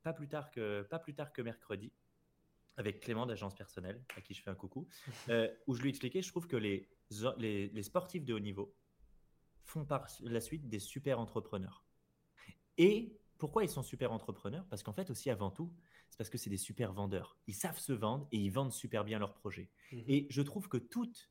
[0.02, 1.92] pas, plus tard que, pas plus tard que mercredi,
[2.76, 4.88] avec Clément d'Agence Personnelle, à qui je fais un coucou,
[5.66, 6.88] où je lui expliquais, je trouve que les,
[7.38, 8.74] les, les sportifs de haut niveau
[9.64, 11.84] font par la suite des super entrepreneurs.
[12.78, 14.64] Et pourquoi ils sont super entrepreneurs?
[14.68, 15.72] Parce qu'en fait aussi avant tout,
[16.10, 17.36] c'est parce que c'est des super vendeurs.
[17.48, 19.70] Ils savent se vendre et ils vendent super bien leurs projets.
[19.90, 20.04] Mhm.
[20.06, 21.30] Et je trouve que toutes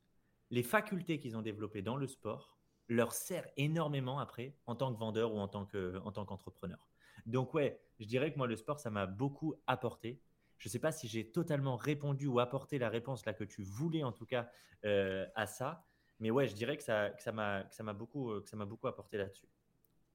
[0.50, 4.98] les facultés qu'ils ont développées dans le sport leur servent énormément après en tant que
[4.98, 5.66] vendeur ou en tant
[6.04, 6.88] en tant qu'entrepreneur.
[7.24, 10.20] Donc ouais, je dirais que moi le sport ça m'a beaucoup apporté.
[10.58, 13.62] Je ne sais pas si j'ai totalement répondu ou apporté la réponse là que tu
[13.62, 14.50] voulais en tout cas
[14.84, 15.86] euh, à ça,
[16.18, 18.56] mais ouais, je dirais que ça que ça m'a que ça m'a beaucoup que ça
[18.56, 19.48] m'a beaucoup apporté là-dessus.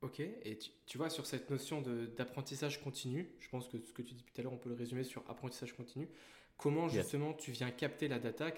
[0.02, 1.82] Ok, et tu, vois, sur cette notion
[2.18, 4.76] d'apprentissage continu, je pense que ce que tu dis tout à l'heure, on peut le
[4.76, 6.08] résumer sur apprentissage continu.
[6.58, 8.52] Comment justement tu viens capter la data,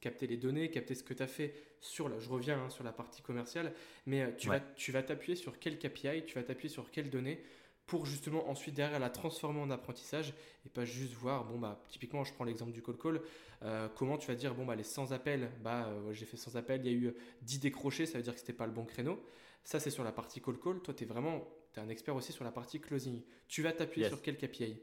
[0.00, 2.84] capter les données, capter ce que tu as fait sur la, je reviens hein, sur
[2.84, 3.74] la partie commerciale,
[4.06, 7.10] mais euh, tu vas tu vas t'appuyer sur quel KPI, tu vas t'appuyer sur quelles
[7.10, 7.42] données
[7.86, 12.24] pour justement ensuite derrière la transformer en apprentissage et pas juste voir, bon bah typiquement
[12.24, 13.20] je prends l'exemple du call call,
[13.64, 16.56] euh, comment tu vas dire, bon bah les 100 appels, bah euh, j'ai fait 100
[16.56, 18.84] appels, il y a eu 10 décrochés, ça veut dire que c'était pas le bon
[18.84, 19.20] créneau.
[19.64, 22.14] Ça c'est sur la partie call call, toi tu es vraiment, tu es un expert
[22.16, 23.22] aussi sur la partie closing.
[23.48, 24.80] Tu vas t'appuyer sur quel KPI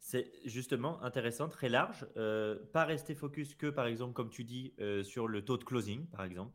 [0.00, 2.06] c'est justement intéressant, très large.
[2.16, 6.06] Euh, pas rester focus que, par exemple, comme tu dis, sur le taux de closing,
[6.06, 6.52] par exemple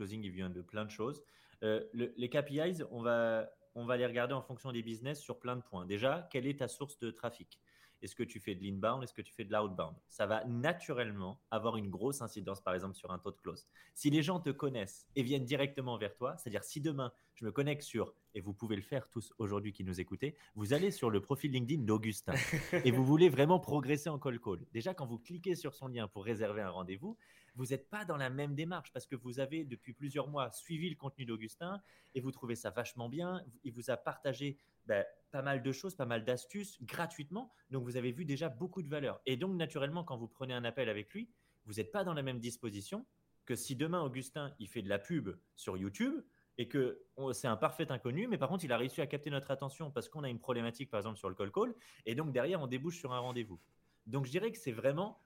[0.00, 1.22] closing, il vient de plein de choses.
[1.62, 5.56] Euh, les KPIs, on va, on va les regarder en fonction des business sur plein
[5.56, 5.84] de points.
[5.84, 7.60] Déjà, quelle est ta source de trafic?
[8.02, 9.02] Est-ce que tu fais de l'inbound?
[9.02, 9.94] Est-ce que tu fais de l'outbound?
[10.08, 13.66] Ça va naturellement avoir une grosse incidence, par exemple, sur un taux de close.
[13.94, 17.52] Si les gens te connaissent et viennent directement vers toi, c'est-à-dire si demain je me
[17.52, 21.10] connecte sur, et vous pouvez le faire tous aujourd'hui qui nous écoutez, vous allez sur
[21.10, 22.34] le profil LinkedIn d'Augustin
[22.84, 24.64] et vous voulez vraiment progresser en call call.
[24.72, 27.16] Déjà, quand vous cliquez sur son lien pour réserver un rendez-vous,
[27.56, 30.88] vous n'êtes pas dans la même démarche parce que vous avez depuis plusieurs mois suivi
[30.88, 31.82] le contenu d'Augustin
[32.14, 33.42] et vous trouvez ça vachement bien.
[33.64, 37.52] Il vous a partagé ben, pas mal de choses, pas mal d'astuces gratuitement.
[37.70, 39.20] Donc, vous avez vu déjà beaucoup de valeur.
[39.26, 41.30] Et donc, naturellement, quand vous prenez un appel avec lui,
[41.64, 43.06] vous n'êtes pas dans la même disposition
[43.46, 46.22] que si demain, Augustin, il fait de la pub sur YouTube
[46.58, 49.50] et que c'est un parfait inconnu, mais par contre, il a réussi à capter notre
[49.50, 51.74] attention parce qu'on a une problématique, par exemple, sur le call call.
[52.06, 53.60] Et donc, derrière, on débouche sur un rendez-vous.
[54.06, 55.22] Donc, je dirais que c'est vraiment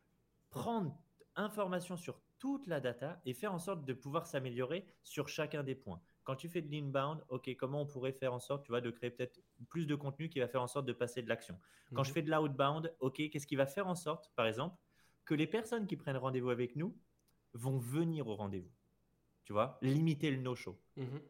[0.51, 0.97] prendre
[1.37, 5.75] information sur toute la data et faire en sorte de pouvoir s'améliorer sur chacun des
[5.75, 6.01] points.
[6.25, 8.91] Quand tu fais de l'inbound, ok, comment on pourrait faire en sorte, tu vois, de
[8.91, 11.59] créer peut-être plus de contenu qui va faire en sorte de passer de l'action.
[11.95, 12.15] Quand je mhm.
[12.15, 14.77] fais de l'outbound, ok, qu'est-ce qui va faire en sorte, par exemple,
[15.25, 16.97] que les personnes qui prennent rendez-vous avec nous
[17.53, 18.73] vont venir au rendez-vous.
[19.45, 20.79] Tu vois, limiter le no-show.
[20.97, 21.21] Mhm.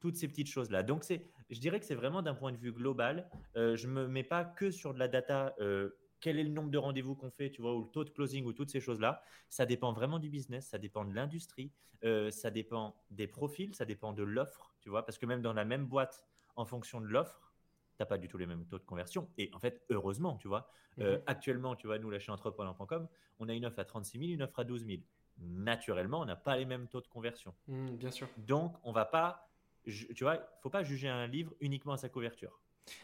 [0.00, 0.82] Toutes ces petites choses-là.
[0.82, 3.30] Donc, c'est, je dirais que c'est vraiment d'un point de vue global.
[3.56, 6.48] Euh, je ne me mets pas que sur de la data euh, quel est le
[6.48, 8.80] nombre de rendez-vous qu'on fait, tu vois, ou le taux de closing, ou toutes ces
[8.80, 9.22] choses-là.
[9.50, 11.70] Ça dépend vraiment du business, ça dépend de l'industrie,
[12.02, 15.52] euh, ça dépend des profils, ça dépend de l'offre, tu vois, parce que même dans
[15.52, 16.24] la même boîte,
[16.56, 17.52] en fonction de l'offre,
[17.96, 19.28] tu n'as pas du tout les mêmes taux de conversion.
[19.36, 21.22] Et en fait, heureusement, tu vois, euh, mhm.
[21.26, 23.06] actuellement, tu vois, nous, là, chez entrepreneur.com,
[23.38, 25.02] on a une offre à 36 000, une offre à 12 000.
[25.36, 27.54] Naturellement, on n'a pas les mêmes taux de conversion.
[27.68, 28.28] Mhm, bien sûr.
[28.38, 29.50] Donc, on va pas,
[29.84, 32.62] tu vois, faut pas juger un livre uniquement à sa couverture.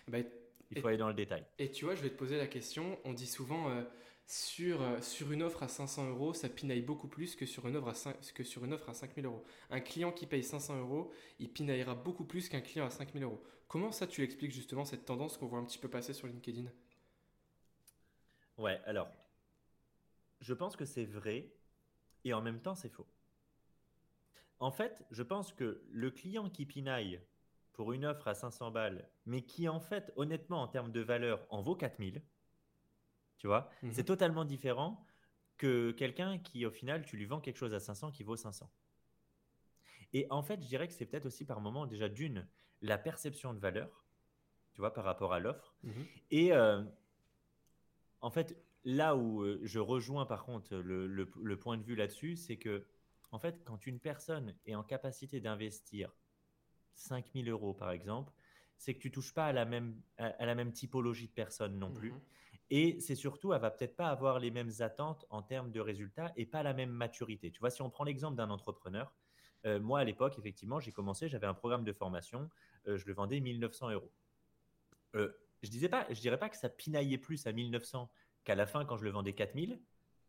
[0.09, 0.19] Bah,
[0.71, 1.45] il faut aller dans le détail.
[1.59, 2.99] Et tu vois, je vais te poser la question.
[3.05, 3.83] On dit souvent euh,
[4.27, 7.77] sur, euh, sur une offre à 500 euros, ça pinaille beaucoup plus que sur une
[7.77, 9.45] offre à 5, que sur une offre à 5000 euros.
[9.71, 13.43] Un client qui paye 500 euros, il pinaillera beaucoup plus qu'un client à 5000 euros.
[13.67, 16.71] Comment ça, tu expliques justement cette tendance qu'on voit un petit peu passer sur LinkedIn?
[18.57, 19.09] Ouais, alors,
[20.41, 21.53] je pense que c'est vrai
[22.25, 23.07] et en même temps c'est faux.
[24.59, 27.21] En fait, je pense que le client qui pinaille
[27.81, 31.47] pour une offre à 500 balles, mais qui en fait, honnêtement, en termes de valeur,
[31.49, 32.23] en vaut 4000,
[33.39, 33.93] tu vois, mhm.
[33.95, 35.03] c'est totalement différent
[35.57, 38.71] que quelqu'un qui, au final, tu lui vends quelque chose à 500 qui vaut 500.
[40.13, 42.47] Et en fait, je dirais que c'est peut-être aussi par moment, déjà d'une,
[42.83, 44.05] la perception de valeur,
[44.75, 45.75] tu vois, par rapport à l'offre.
[45.83, 46.07] Mhm.
[46.33, 46.85] Et euh,
[48.21, 52.37] en fait, là où euh, je rejoins par contre le, le point de vue là-dessus,
[52.37, 52.85] c'est que,
[53.31, 56.15] en fait, quand une personne est en capacité d'investir
[57.01, 58.33] 5000 euros par exemple,
[58.77, 61.93] c'est que tu touches pas à la même, à, la même typologie de personnes non
[61.93, 62.13] plus.
[62.13, 62.21] Mhm.
[62.71, 66.33] Et c'est surtout, elle va peut-être pas avoir les mêmes attentes en termes de résultats
[66.37, 67.51] et pas la même maturité.
[67.51, 69.13] Tu vois, si on prend l'exemple d'un entrepreneur,
[69.67, 72.49] euh, moi à l'époque, effectivement, j'ai commencé, j'avais un programme de formation,
[72.87, 74.13] euh, je le vendais 1900 euros.
[75.17, 75.31] Euh,
[75.63, 78.11] je disais pas, je dirais pas que ça pinaillait plus à 1900
[78.45, 79.81] qu'à la fin quand je le vendais 4000,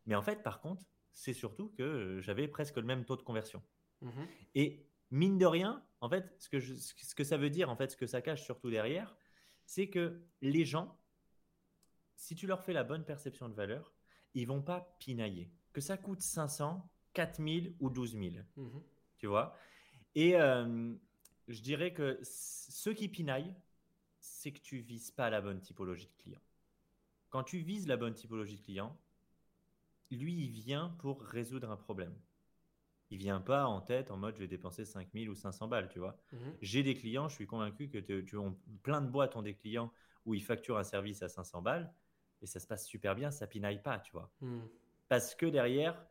[0.06, 0.82] mais en fait, par contre,
[1.12, 3.62] c'est surtout que j'avais presque le même taux de conversion.
[4.02, 4.26] Mhm.
[4.54, 7.92] Et mine de rien, en fait, ce que, ce que ça veut dire, en fait,
[7.92, 9.16] ce que ça cache surtout derrière,
[9.66, 10.98] c'est que les gens,
[12.16, 13.92] si tu leur fais la bonne perception de valeur,
[14.34, 15.52] ils vont pas pinailler.
[15.72, 18.24] Que ça coûte 500, 4000 ou 12 000.
[18.56, 18.82] Mhm.
[19.18, 19.56] Tu vois?
[20.14, 20.94] Et euh,
[21.46, 23.54] je dirais que ceux qui pinaillent,
[24.18, 26.40] c'est que tu vises pas la bonne typologie de client.
[27.30, 28.98] Quand tu vises la bonne typologie de client,
[30.10, 32.14] lui, il vient pour résoudre un problème
[33.12, 35.98] il vient pas en tête en mode je vais dépenser 5000 ou 500 balles, tu
[35.98, 36.16] vois.
[36.32, 36.56] Mhm.
[36.62, 38.36] J'ai des clients, je suis convaincu que tu,
[38.82, 39.92] plein de boîtes ont des clients
[40.24, 41.92] où ils facturent un service à 500 balles
[42.40, 44.32] et ça se passe super bien, ça pinaille pas, tu vois.
[44.40, 44.66] Mhm.
[45.08, 46.02] Parce que derrière,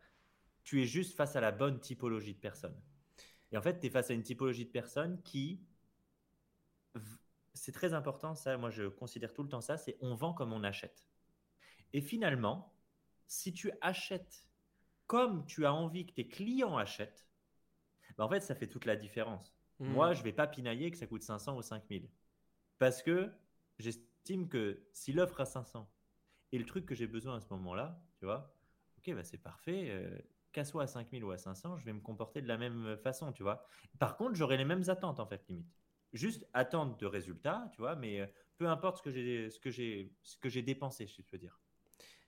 [0.63, 2.79] tu es juste face à la bonne typologie de personnes.
[3.51, 5.65] Et en fait, tu es face à une typologie de personnes qui
[7.55, 10.53] c'est très important ça, moi je considère tout le temps ça, c'est on vend comme
[10.53, 11.07] on achète.
[11.93, 12.71] Et finalement,
[13.27, 14.50] si tu achètes
[15.11, 17.27] comme tu as envie que tes clients achètent,
[18.17, 19.53] bah, en fait, ça fait toute la différence.
[19.79, 19.91] Hmm.
[19.91, 22.09] Moi, je vais pas pinailler que ça coûte 500 ou 5000.
[22.79, 23.29] Parce que
[23.77, 25.91] j'estime que si l'offre à 500
[26.53, 28.55] est le truc que j'ai besoin à ce moment-là, tu vois,
[28.99, 29.89] ok, bah c'est parfait.
[29.89, 30.17] Euh,
[30.53, 33.33] qu'à soit à 5000 ou à 500, je vais me comporter de la même façon,
[33.33, 33.65] tu vois.
[33.99, 35.75] Par contre, j'aurai les mêmes attentes, en fait, limite.
[36.13, 39.71] Juste attente de résultats, tu vois, mais euh, peu importe ce que j'ai, ce que
[39.71, 41.59] j'ai, ce que j'ai dépensé, je peux dire.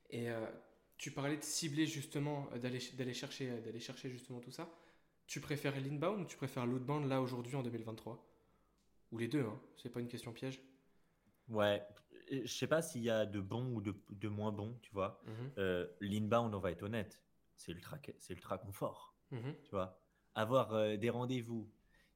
[0.09, 0.45] Et euh,
[1.03, 2.79] tu parlais de cibler justement, euh, d'aller,
[3.13, 4.69] chercher, euh, d'aller chercher justement tout ça.
[5.27, 8.25] Tu préfères l'inbound ou tu préfères l'outbound là aujourd'hui en 2023
[9.11, 10.61] Ou les deux, hein c'est pas une question piège
[11.49, 11.85] Ouais,
[12.31, 15.21] je sais pas s'il y a de bons ou de, de moins bons, tu vois.
[15.57, 17.21] Euh, l'inbound, on va être honnête,
[17.57, 19.53] c'est ultra, ultra confort, mhm.
[19.65, 19.99] tu vois.
[20.35, 21.69] avoir euh, des rendez-vous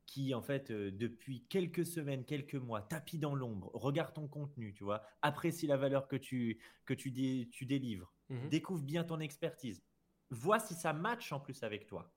[0.06, 4.74] qui, en fait, euh, depuis quelques semaines, quelques mois, tapis dans l'ombre, regarde ton contenu,
[4.74, 7.12] tu vois, apprécie la valeur que tu, que tu,
[7.50, 9.84] tu délivres, mmh découvre bien ton expertise,
[10.30, 12.14] vois si ça match en plus avec toi.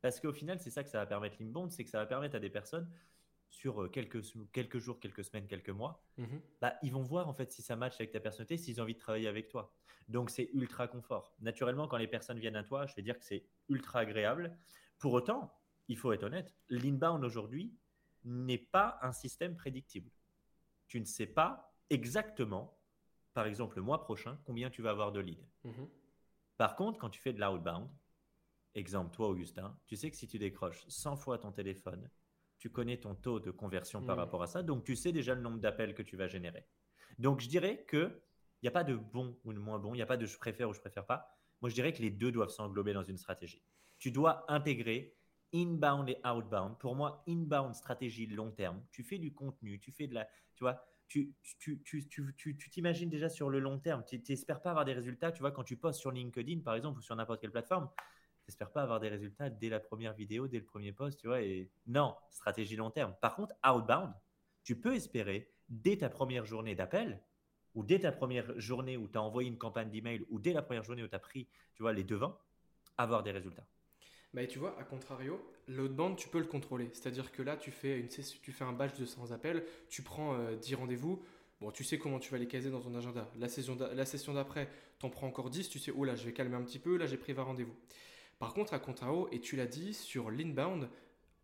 [0.00, 2.34] Parce qu'au final, c'est ça que ça va permettre l'inbound, c'est que ça va permettre
[2.34, 2.90] à des personnes
[3.48, 6.24] sur quelques, quelques jours, quelques semaines, quelques mois, mmh
[6.60, 8.94] bah, ils vont voir en fait si ça match avec ta personnalité, s'ils ont envie
[8.94, 9.72] de travailler avec toi.
[10.08, 11.34] Donc c'est ultra confort.
[11.40, 14.56] Naturellement, quand les personnes viennent à toi, je vais dire que c'est ultra agréable.
[14.98, 15.54] Pour autant,
[15.88, 17.74] il faut être honnête, l'inbound aujourd'hui
[18.24, 20.10] n'est pas un système prédictible.
[20.86, 22.78] Tu ne sais pas exactement,
[23.34, 25.46] par exemple le mois prochain, combien tu vas avoir de leads.
[25.64, 25.84] Mmh
[26.58, 27.88] par contre, quand tu fais de l'outbound,
[28.76, 32.08] exemple toi Augustin, tu sais que si tu décroches 100 fois ton téléphone,
[32.58, 34.20] tu connais ton taux de conversion par mmh.
[34.20, 36.68] rapport à ça, donc tu sais déjà le nombre d'appels que tu vas générer.
[37.18, 38.22] Donc je dirais que
[38.60, 40.26] il n'y a pas de bon ou de moins bon, il n'y a pas de
[40.26, 41.36] je préfère ou je préfère pas.
[41.62, 43.64] Moi je dirais que les deux doivent s'englober dans une stratégie.
[43.98, 45.16] Tu dois intégrer
[45.54, 46.78] inbound et outbound.
[46.78, 48.82] Pour moi, inbound stratégie long terme.
[48.90, 52.70] Tu fais du contenu, tu fais de la, tu vois, tu tu, tu, tu, tu
[52.70, 54.02] t'imagines déjà sur le long terme.
[54.06, 55.30] Tu n'espères pas avoir des résultats.
[55.30, 57.88] Tu vois, quand tu postes sur LinkedIn, par exemple, ou sur n'importe quelle plateforme,
[58.48, 61.42] n'espères pas avoir des résultats dès la première vidéo, dès le premier post, tu vois.
[61.42, 63.14] Et non, stratégie long terme.
[63.20, 64.12] Par contre, outbound,
[64.64, 67.22] tu peux espérer dès ta première journée d'appel
[67.74, 70.62] ou dès ta première journée où tu as envoyé une campagne d'email ou dès la
[70.62, 72.38] première journée où tu as pris, tu vois, les devants,
[72.96, 73.66] avoir des résultats.
[74.34, 76.88] Bah, tu vois, à contrario, l'outbound, tu peux le contrôler.
[76.92, 80.36] C'est-à-dire que là, tu fais, une, tu fais un batch de 100 appels, tu prends
[80.54, 81.22] 10 euh, rendez-vous.
[81.60, 83.30] Bon, tu sais comment tu vas les caser dans ton agenda.
[83.38, 84.68] La, session d'après,
[84.98, 85.68] tu en prends encore 10.
[85.68, 86.96] Tu sais, oh là, je vais calmer un petit peu.
[86.96, 87.74] Là, j'ai pris 20 rendez-vous.
[88.38, 90.88] Par contre, à contrario, et tu l'as dit, sur l'inbound,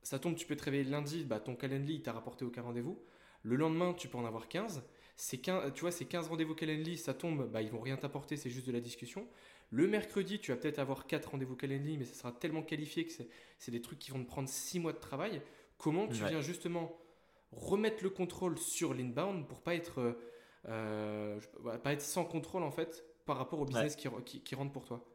[0.02, 2.98] ça tombe, tu peux te réveiller lundi, bah, ton calendly t'a rapporté aucun rendez-vous.
[3.42, 4.82] Le lendemain, tu peux en avoir 15.
[5.14, 8.36] Ces 15 tu vois, ces 15 rendez-vous calendly, ça tombe, bah, ils vont rien t'apporter,
[8.36, 9.28] c'est juste de la discussion.
[9.70, 13.12] Le mercredi, tu vas peut-être avoir 4 rendez-vous calendly, mais ça sera tellement qualifié que
[13.58, 15.42] c'est des trucs qui vont te prendre 6 mois de travail.
[15.76, 16.98] Comment tu viens justement
[17.52, 20.12] remettre le contrôle sur l'inbound pour pas être, euh,
[20.66, 24.08] euh, pas être sans contrôle en fait par rapport au business qui,
[24.42, 25.06] qui rentre pour toi?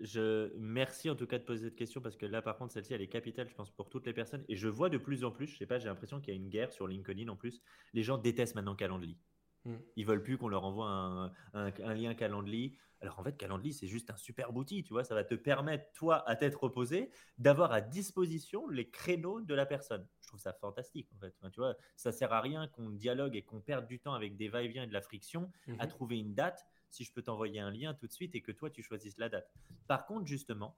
[0.00, 2.94] Je merci en tout cas de poser cette question parce que là, par contre, celle-ci,
[2.94, 4.44] elle est capitale, je pense, pour toutes les personnes.
[4.48, 6.40] Et je vois de plus en plus, je sais pas, j'ai l'impression qu'il y a
[6.40, 7.62] une guerre sur LinkedIn en plus.
[7.92, 9.16] Les gens détestent maintenant Calendly.
[9.64, 9.76] Hmm.
[9.96, 12.76] Ils veulent plus qu'on leur envoie un, un, lien Calendly.
[13.00, 15.04] Alors en fait, Calendly, c'est juste un super outil, tu vois.
[15.04, 19.66] Ça va te permettre, toi, à tête reposée, d'avoir à disposition les créneaux de la
[19.66, 20.06] personne.
[20.20, 21.34] Je trouve ça fantastique, en fait.
[21.52, 24.48] tu vois, ça sert à rien qu'on dialogue et qu'on perde du temps avec des
[24.48, 25.90] va-et-vient et de la friction à mhm.
[25.90, 28.70] trouver une date si je peux t'envoyer un lien tout de suite et que toi,
[28.70, 29.50] tu choisisses la date.
[29.86, 30.76] Par contre, justement,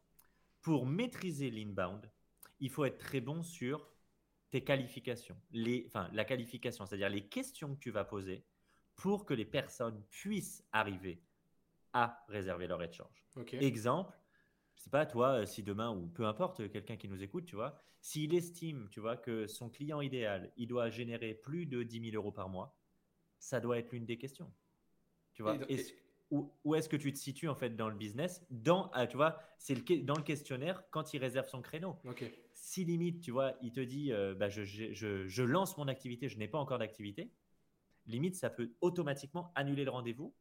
[0.62, 2.10] pour maîtriser l'inbound,
[2.60, 3.90] il faut être très bon sur
[4.50, 8.44] tes qualifications, les, enfin la qualification, c'est-à-dire les questions que tu vas poser
[8.96, 11.22] pour que les personnes puissent arriver
[11.92, 13.24] à réserver leur échange.
[13.52, 14.18] Exemple,
[14.74, 17.80] je sais pas toi, si demain ou peu importe quelqu'un qui nous écoute, tu vois,
[18.00, 22.16] s'il estime, tu vois, que son client idéal, il doit générer plus de 10 000
[22.16, 22.76] euros par mois,
[23.38, 24.52] ça doit être l'une des questions.
[25.32, 25.56] Tu vois,
[26.30, 29.38] où, est-ce que tu te situes en fait dans le business dans, ah, tu vois,
[29.58, 31.96] c'est le, dans le questionnaire quand il réserve son créneau.
[32.54, 36.28] Si limite, tu vois, il te dit, euh, bah, je, je, je, lance mon activité,
[36.28, 37.30] je n'ai pas encore d'activité,
[38.06, 40.34] limite, ça peut automatiquement annuler le rendez-vous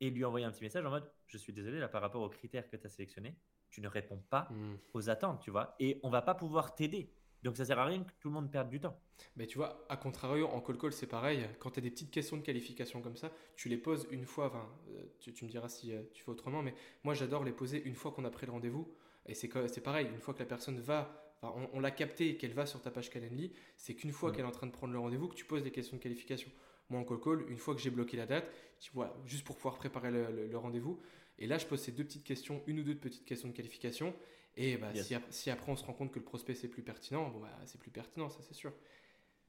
[0.00, 2.28] et lui envoyer un petit message en mode, je suis désolé, là, par rapport aux
[2.28, 3.36] critères que tu as sélectionnés,
[3.70, 4.76] tu ne réponds pas hmm.
[4.94, 7.10] aux attentes, tu vois, et on va pas pouvoir t'aider.
[7.42, 8.98] Donc ça sert à rien que tout le monde perde du temps.
[9.36, 11.46] Mais tu vois, à contrario, en call call, c'est pareil.
[11.60, 14.46] Quand tu as des petites questions de qualification comme ça, tu les poses une fois.
[14.46, 17.82] Enfin, euh, tu, me diras si euh, tu fais autrement, mais moi j'adore les poser
[17.84, 18.92] une fois qu'on a pris le rendez-vous.
[19.26, 19.48] Et c'est
[19.80, 22.90] pareil, une fois que la personne va, on, l'a capté et qu'elle va sur ta
[22.90, 25.44] page Calendly, c'est qu'une fois qu'elle est en train de prendre le rendez-vous que tu
[25.44, 26.50] poses des questions de qualification.
[26.88, 28.50] Moi en call call, une fois que j'ai bloqué la date,
[28.92, 31.00] vois, juste pour pouvoir préparer le rendez-vous.
[31.38, 34.14] Et là, je pose ces deux petites questions, une ou deux petites questions de qualification.
[34.56, 34.90] Et bah,
[35.30, 37.78] si, après on se rend compte que le prospect c'est plus pertinent, bon, bah, c'est
[37.78, 38.72] plus pertinent, ça c'est sûr.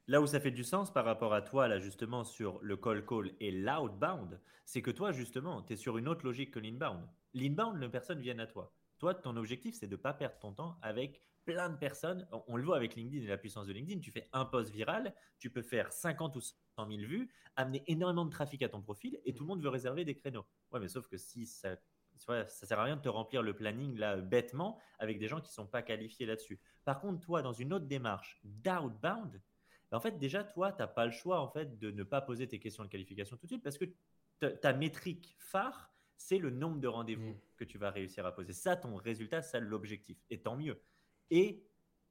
[0.08, 3.06] Là où ça fait du sens par rapport à toi, là justement, sur le call
[3.06, 7.08] call et l'outbound, c'est que toi justement, tu es sur une autre logique que l'inbound.
[7.34, 8.74] L'inbound, les personnes viennent à toi.
[9.00, 12.28] Toi, ton objectif, c'est de ne pas perdre ton temps avec plein de personnes.
[12.48, 14.02] On, le voit avec LinkedIn et la puissance de LinkedIn.
[14.02, 18.26] Tu fais un post viral, tu peux faire 50 ou 100 000 vues, amener énormément
[18.26, 20.46] de trafic à ton profil et tout le monde veut réserver des créneaux.
[20.72, 21.78] Ouais, mais sauf que si ça
[22.18, 25.54] ça sert à rien de te remplir le planning là bêtement avec des gens qui
[25.54, 26.60] sont pas qualifiés là-dessus.
[26.84, 29.40] Par contre, toi, dans une autre démarche d'outbound,
[29.92, 32.22] bah, en fait, déjà, toi, tu n'as pas le choix en fait de ne pas
[32.22, 33.86] poser tes questions de qualification tout de suite parce que
[34.48, 37.42] ta métrique phare, c'est le nombre de rendez-vous mmh.
[37.56, 38.52] que tu vas réussir à poser.
[38.52, 40.18] Ça, ton résultat, ça l'objectif.
[40.32, 40.82] Et tant mieux.
[41.32, 41.64] Et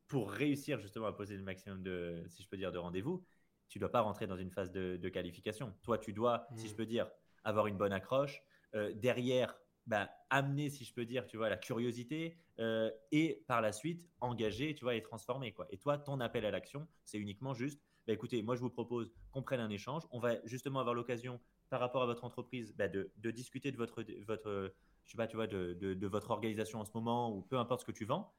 [0.08, 3.24] pour réussir justement à poser le maximum de, si je peux dire, de rendez-vous,
[3.68, 5.74] tu dois pas rentrer dans une phase de, qualification.
[5.82, 6.76] Toi, tu dois, si je mmh.
[6.76, 7.10] peux dire,
[7.44, 8.42] avoir une bonne accroche.
[8.74, 9.56] Euh, derrière,
[9.86, 14.08] bah, amener, si je peux dire, tu vois, la curiosité euh, et par la suite
[14.20, 15.52] engager, tu vois, et transformer.
[15.52, 15.66] Quoi.
[15.70, 19.12] Et toi, ton appel à l'action, c'est uniquement juste, bah, écoutez, moi je vous propose
[19.30, 20.02] qu'on prenne un échange.
[20.10, 21.40] On va justement avoir l'occasion,
[21.70, 24.72] par rapport à votre entreprise, bah, de, de, discuter de votre, votre,
[25.04, 27.56] je sais pas, tu vois, de, de, de, votre organisation en ce moment ou peu
[27.56, 28.32] importe ce que tu vends.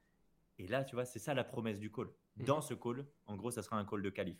[0.58, 2.08] Et là, tu vois, c'est ça la promesse du call.
[2.08, 2.44] Mmh.
[2.46, 4.38] Dans ce call, en gros, ça sera un call de qualif.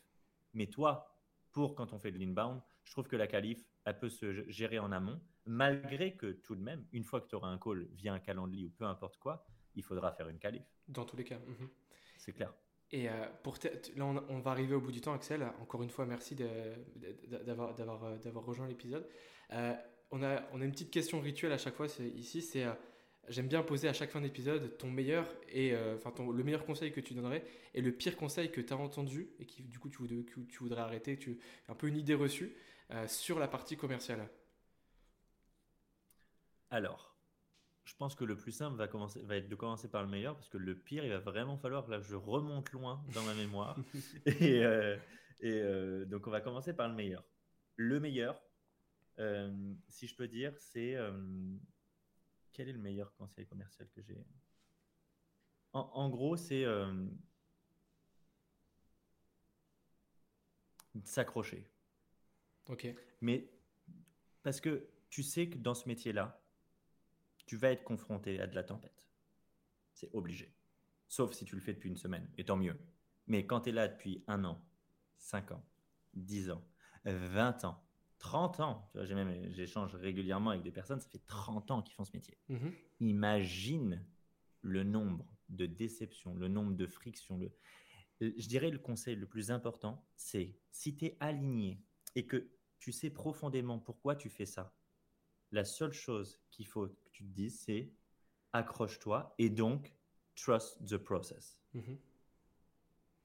[0.54, 1.18] Mais toi,
[1.52, 4.80] pour quand on fait de l'inbound, je trouve que la qualif, elle peut se gérer
[4.80, 8.14] en amont, malgré que tout de même, une fois que tu auras un call via
[8.14, 9.46] un calendrier ou peu importe quoi,
[9.76, 10.64] il faudra faire une qualif.
[10.88, 11.40] Dans tous les cas.
[11.40, 11.70] Mhm.
[12.18, 12.54] C'est clair.
[12.92, 13.58] Et euh, pour
[13.96, 15.44] là, on, va arriver au bout du temps, Axel.
[15.62, 17.76] Encore une fois, merci d'avoir
[18.46, 19.08] rejoint l'épisode.
[19.52, 19.74] Euh,
[20.12, 22.74] on, a, on a une petite question rituelle à chaque fois ici, c'est euh,
[23.28, 27.00] j'aime bien poser à chaque fin d'épisode ton meilleur et enfin le meilleur conseil que
[27.00, 29.98] tu donnerais et le pire conseil que tu as entendu et qui du coup tu
[29.98, 32.56] voudrais, tu voudrais arrêter, tu un peu une idée reçue
[33.08, 34.30] sur la partie commerciale.
[36.70, 37.18] Alors,
[37.88, 40.36] je pense que le plus simple va, commencer, va être de commencer par le meilleur,
[40.36, 43.34] parce que le pire, il va vraiment falloir que là, je remonte loin dans ma
[43.34, 43.80] mémoire.
[44.26, 44.98] et, euh,
[45.44, 47.24] euh, donc, on va commencer par le meilleur.
[47.78, 48.42] Le meilleur,
[49.20, 50.98] euh, si je peux dire, c'est...
[52.58, 54.26] quel est le meilleur conseil commercial que j'ai?
[55.74, 56.66] En, gros, c'est
[61.04, 61.70] s'accrocher.
[62.68, 62.88] Ok.
[63.22, 63.48] Mais
[64.42, 66.42] parce que tu sais que dans ce métier-là,
[67.46, 69.08] tu vas être confronté à de la tempête.
[69.94, 70.52] C'est obligé.
[71.08, 72.80] Sauf si tu le fais depuis une semaine, et tant mieux.
[73.28, 74.66] Mais quand tu es là depuis un an,
[75.20, 75.64] cinq ans,
[76.16, 76.68] dix ans,
[77.06, 77.87] vingt ans,
[78.20, 79.06] 30 ans, tu vois,
[79.50, 82.38] j'échange régulièrement avec des personnes, ça fait 30 ans qu'ils font ce métier.
[82.50, 82.74] Mhm.
[83.00, 84.06] Imagine
[84.62, 87.38] le nombre de déceptions, le nombre de frictions.
[87.38, 87.52] Le...
[88.20, 91.80] Je dirais le conseil le plus important, c'est si tu es aligné
[92.16, 92.50] et que
[92.80, 94.76] tu sais profondément pourquoi tu fais ça,
[95.52, 97.94] la seule chose qu'il faut que tu te dises, c'est
[98.54, 99.94] accroche-toi et donc
[100.36, 101.60] trust the process.
[101.74, 101.98] Mhm.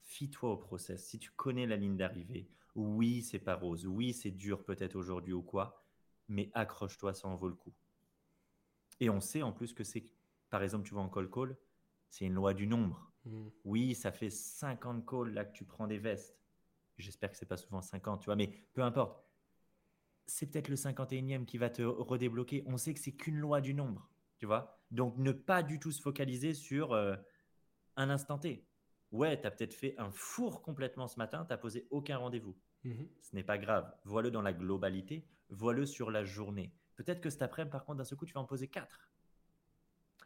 [0.03, 1.05] Fie-toi au process.
[1.05, 5.33] Si tu connais la ligne d'arrivée, oui, c'est pas rose, oui, c'est dur peut-être aujourd'hui
[5.33, 5.83] ou quoi,
[6.27, 7.73] mais accroche-toi, ça en vaut le coup.
[8.99, 10.05] Et on sait en plus que c'est,
[10.49, 11.57] par exemple, tu vois en call call,
[12.09, 13.11] c'est une loi du nombre.
[13.25, 13.51] Mhm.
[13.65, 16.37] Oui, ça fait 50 calls là que tu prends des vestes.
[16.97, 19.23] J'espère que c'est pas souvent 50, tu vois, mais peu importe
[20.25, 22.63] c'est peut-être le 51e qui va te redébloquer.
[22.65, 24.79] On sait que c'est qu'une loi du nombre, tu vois.
[24.91, 27.15] Donc, ne pas du tout se focaliser sur euh,
[27.95, 28.65] un instant T.
[29.13, 32.57] Ouais, tu as peut-être fait un four complètement ce matin, tu n'as posé aucun rendez-vous.
[32.83, 33.07] Mhm.
[33.21, 33.89] Ce n'est pas grave.
[34.03, 36.73] Vois-le dans la globalité, vois-le sur la journée.
[36.95, 39.11] Peut-être que cet après-midi, par contre, d'un seul coup, tu vas en poser quatre.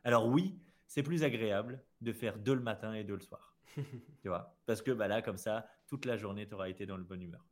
[0.05, 0.57] Alors oui,
[0.88, 3.57] c'est plus agréable de faire deux le matin et deux le soir.
[3.75, 4.57] tu vois?
[4.65, 7.21] Parce que bah là, comme ça, toute la journée, tu auras été dans le bonne
[7.21, 7.45] humeur.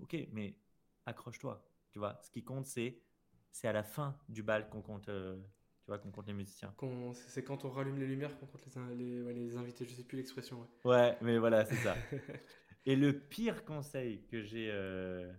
[0.00, 0.56] Ok, mais
[1.04, 1.62] accroche-toi.
[1.90, 3.02] Tu vois, ce qui compte, c'est
[3.50, 5.38] c'est à la fin du bal qu'on compte, euh,
[5.82, 6.74] tu vois, qu'on compte les musiciens.
[7.12, 8.64] C'est quand on rallume les lumières qu'on compte
[8.96, 9.84] les, les, les, invités.
[9.84, 10.66] Je sais plus l'expression.
[10.84, 11.16] Ouais.
[11.20, 11.96] mais voilà, c'est ça.
[12.86, 15.32] Et le pire conseil que j'ai euh,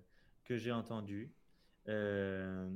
[0.45, 1.33] que j'ai entendu,
[1.87, 2.69] euh,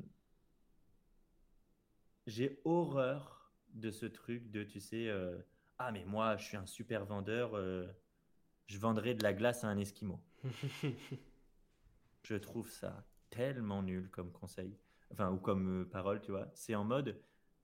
[2.26, 5.10] j'ai horreur de ce truc de, tu sais,
[5.78, 7.56] ah mais moi, je suis un super vendeur,
[8.66, 10.20] je vendrai de la glace à un esquimau.
[12.28, 14.78] Je trouve ça tellement nul comme conseil,
[15.12, 16.52] enfin, ou comme euh, parole, tu vois.
[16.54, 17.18] C'est en mode,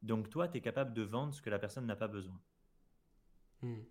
[0.03, 2.39] donc toi, tu es capable de vendre ce que la personne n'a pas besoin.
[3.61, 3.81] Hmm.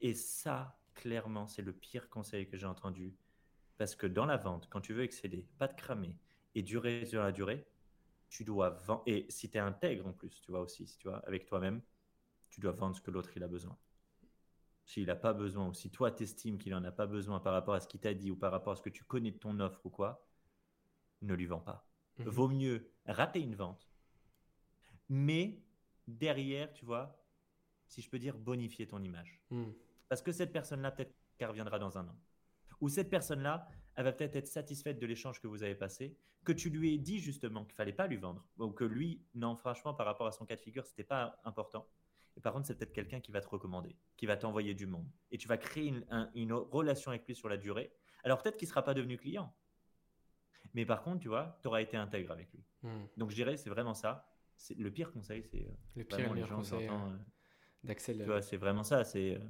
[0.00, 3.16] Et ça, clairement, c'est le pire conseil que j'ai entendu.
[3.76, 6.16] Parce que dans la vente, quand tu veux excéder, pas de cramer
[6.54, 7.66] et durer sur la durée,
[8.28, 9.02] tu dois vendre.
[9.06, 11.82] Et si tu es intègre en plus, tu vois aussi, si tu vois, avec toi-même,
[12.50, 13.76] tu dois vendre ce que l'autre il a besoin
[14.86, 17.74] s'il n'a pas besoin, ou si toi t'estimes qu'il n'en a pas besoin par rapport
[17.74, 19.58] à ce qu'il t'a dit ou par rapport à ce que tu connais de ton
[19.58, 20.24] offre ou quoi,
[21.22, 21.90] ne lui vends pas.
[22.18, 22.28] Mhm.
[22.28, 23.90] Vaut mieux rater une vente,
[25.08, 25.62] mais
[26.06, 27.22] derrière, tu vois,
[27.86, 29.40] si je peux dire, bonifier ton image.
[29.50, 29.72] Mhm.
[30.08, 32.16] Parce que cette personne-là, peut-être qu'elle reviendra dans un an.
[32.80, 36.52] Ou cette personne-là, elle va peut-être être satisfaite de l'échange que vous avez passé, que
[36.52, 39.94] tu lui aies dit justement qu'il fallait pas lui vendre, ou que lui, non, franchement,
[39.94, 41.88] par rapport à son cas de figure, c'était pas important.
[42.36, 45.08] Et par contre, c'est peut-être quelqu'un qui va te recommander, qui va t'envoyer du monde.
[45.30, 45.92] Et tu vas créer
[46.34, 47.90] une, relation avec lui sur la durée.
[48.24, 49.52] Alors peut-être qu'il ne sera pas devenu client.
[50.74, 52.62] Mais par contre, tu vois, tu auras été intègre avec lui.
[52.82, 53.06] Hmm.
[53.16, 54.28] Donc je dirais, c'est vraiment ça.
[54.76, 57.16] Le pire conseil, c'est euh, le pire les gens conseil euh, euh,
[57.84, 58.18] d'Axel.
[58.18, 59.04] Tu vois, c'est vraiment ça.
[59.04, 59.40] C'est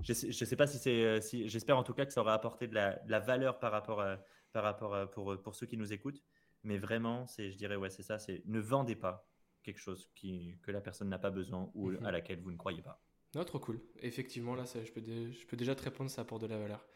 [0.00, 2.66] je sais, sais pas si c'est, si, j'espère en tout cas que ça aura apporté
[2.66, 4.18] de la, valeur par rapport, à,
[4.52, 6.22] par rapport pour, pour ceux qui nous écoutent.
[6.62, 9.28] Mais vraiment, c'est, je dirais, ouais, c'est ça, c'est ne vendez pas
[9.62, 12.04] quelque chose qui, que la personne n'a pas besoin ou mhm.
[12.04, 13.02] à laquelle vous ne croyez pas.
[13.34, 13.80] Non, trop cool.
[14.00, 16.86] Effectivement, là, ça, je, peux je peux déjà te répondre, ça apporte de la valeur.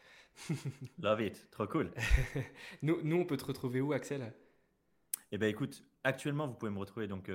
[0.99, 1.91] Love it, trop cool.
[2.81, 4.33] nous, nous, on peut te retrouver où, Axel?
[5.31, 7.31] Eh bien, écoute, actuellement, vous pouvez me retrouver donc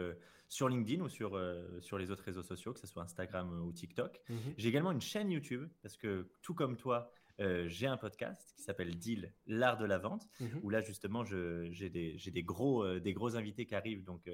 [0.48, 1.40] sur LinkedIn ou sur,
[1.80, 4.20] sur les autres réseaux sociaux, que ce soit Instagram ou TikTok.
[4.28, 8.62] Mmh j'ai également une chaîne YouTube parce que tout comme toi, j'ai un podcast qui
[8.62, 13.12] s'appelle Deal, l'art de la vente, mmh où là justement j'ai des, des, gros, des
[13.12, 14.04] gros invités qui arrivent.
[14.04, 14.28] Donc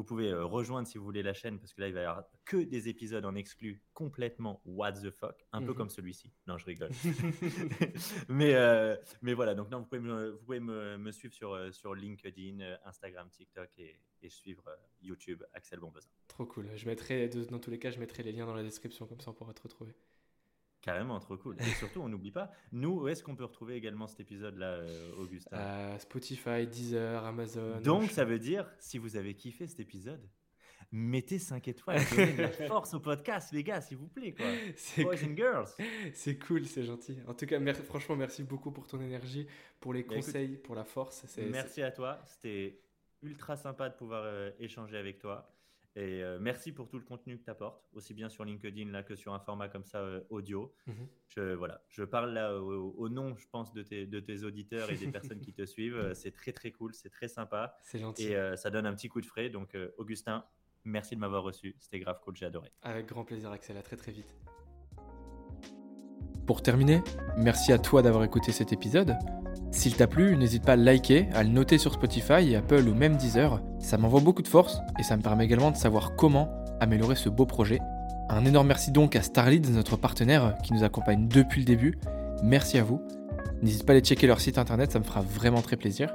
[0.00, 2.04] vous pouvez euh, rejoindre si vous voulez la chaîne parce que là, il va y
[2.04, 5.74] avoir que des épisodes en exclu complètement what the fuck, un peu mhm.
[5.74, 6.32] comme celui-ci.
[6.46, 6.88] Non, je rigole.
[8.30, 11.70] mais, euh, mais voilà, donc non, vous pouvez me, vous pouvez me, suivre sur, euh,
[11.70, 14.64] sur LinkedIn, Instagram, TikTok et, et suivre
[15.02, 16.08] YouTube Axel Bonbesin.
[16.28, 16.70] Trop cool.
[16.74, 19.30] Je mettrai, dans tous les cas, je mettrai les liens dans la description comme ça
[19.30, 19.94] on pourra te retrouver.
[20.82, 21.56] Carrément, trop cool.
[21.60, 25.12] Et surtout, on n'oublie pas, nous, où est-ce qu'on peut retrouver également cet épisode-là, euh,
[25.18, 27.80] Augustin euh, Spotify, Deezer, Amazon.
[27.80, 30.26] Donc, ça veut dire, si vous avez kiffé cet épisode,
[30.90, 34.32] mettez 5 étoiles, donnez de la force au podcast, les gars, s'il vous plaît.
[34.32, 34.46] Quoi.
[35.04, 35.68] Boys and girls.
[36.14, 37.18] C'est cool, c'est gentil.
[37.26, 39.46] En tout cas, franchement, merci beaucoup pour ton énergie,
[39.80, 41.26] pour les bah, conseils, pour la force.
[41.50, 42.22] Merci à toi.
[42.24, 42.80] C'était
[43.22, 45.52] ultra sympa de pouvoir euh, échanger avec toi.
[45.96, 49.02] Et euh, merci pour tout le contenu que tu apportes, aussi bien sur LinkedIn là,
[49.02, 50.72] que sur un format comme ça euh, audio.
[50.86, 51.08] Mhm.
[51.28, 54.96] je, voilà, je parle là au, nom, je pense, de tes, de tes auditeurs et
[54.96, 55.96] des personnes qui te suivent.
[55.96, 57.76] Euh, c'est très très cool, c'est très sympa.
[57.82, 58.28] C'est gentil.
[58.28, 59.48] Et ça donne un petit coup de frais.
[59.48, 60.44] Donc, Augustin,
[60.84, 61.74] merci de m'avoir reçu.
[61.78, 62.70] C'était grave cool, j'ai adoré.
[62.82, 63.76] Avec grand plaisir, Axel.
[63.76, 64.34] À très très vite.
[66.46, 67.02] Pour terminer,
[67.36, 69.16] merci à toi d'avoir écouté cet épisode.
[69.70, 73.16] S'il t'a plu, n'hésite pas à liker, à le noter sur Spotify, Apple ou même
[73.16, 73.60] Deezer.
[73.78, 76.48] Ça m'envoie beaucoup de force et ça me permet également de savoir comment
[76.80, 77.80] améliorer ce beau projet.
[78.28, 81.98] Un énorme merci donc à Starlead, notre partenaire qui nous accompagne depuis le début.
[82.42, 83.00] Merci à vous.
[83.62, 86.12] N'hésite pas à aller checker leur site internet, ça me fera vraiment très plaisir.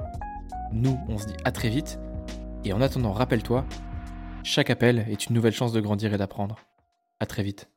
[0.72, 1.98] Nous, on se dit à très vite.
[2.64, 3.64] Et en attendant, rappelle-toi,
[4.42, 6.56] chaque appel est une nouvelle chance de grandir et d'apprendre.
[7.20, 7.68] À très vite.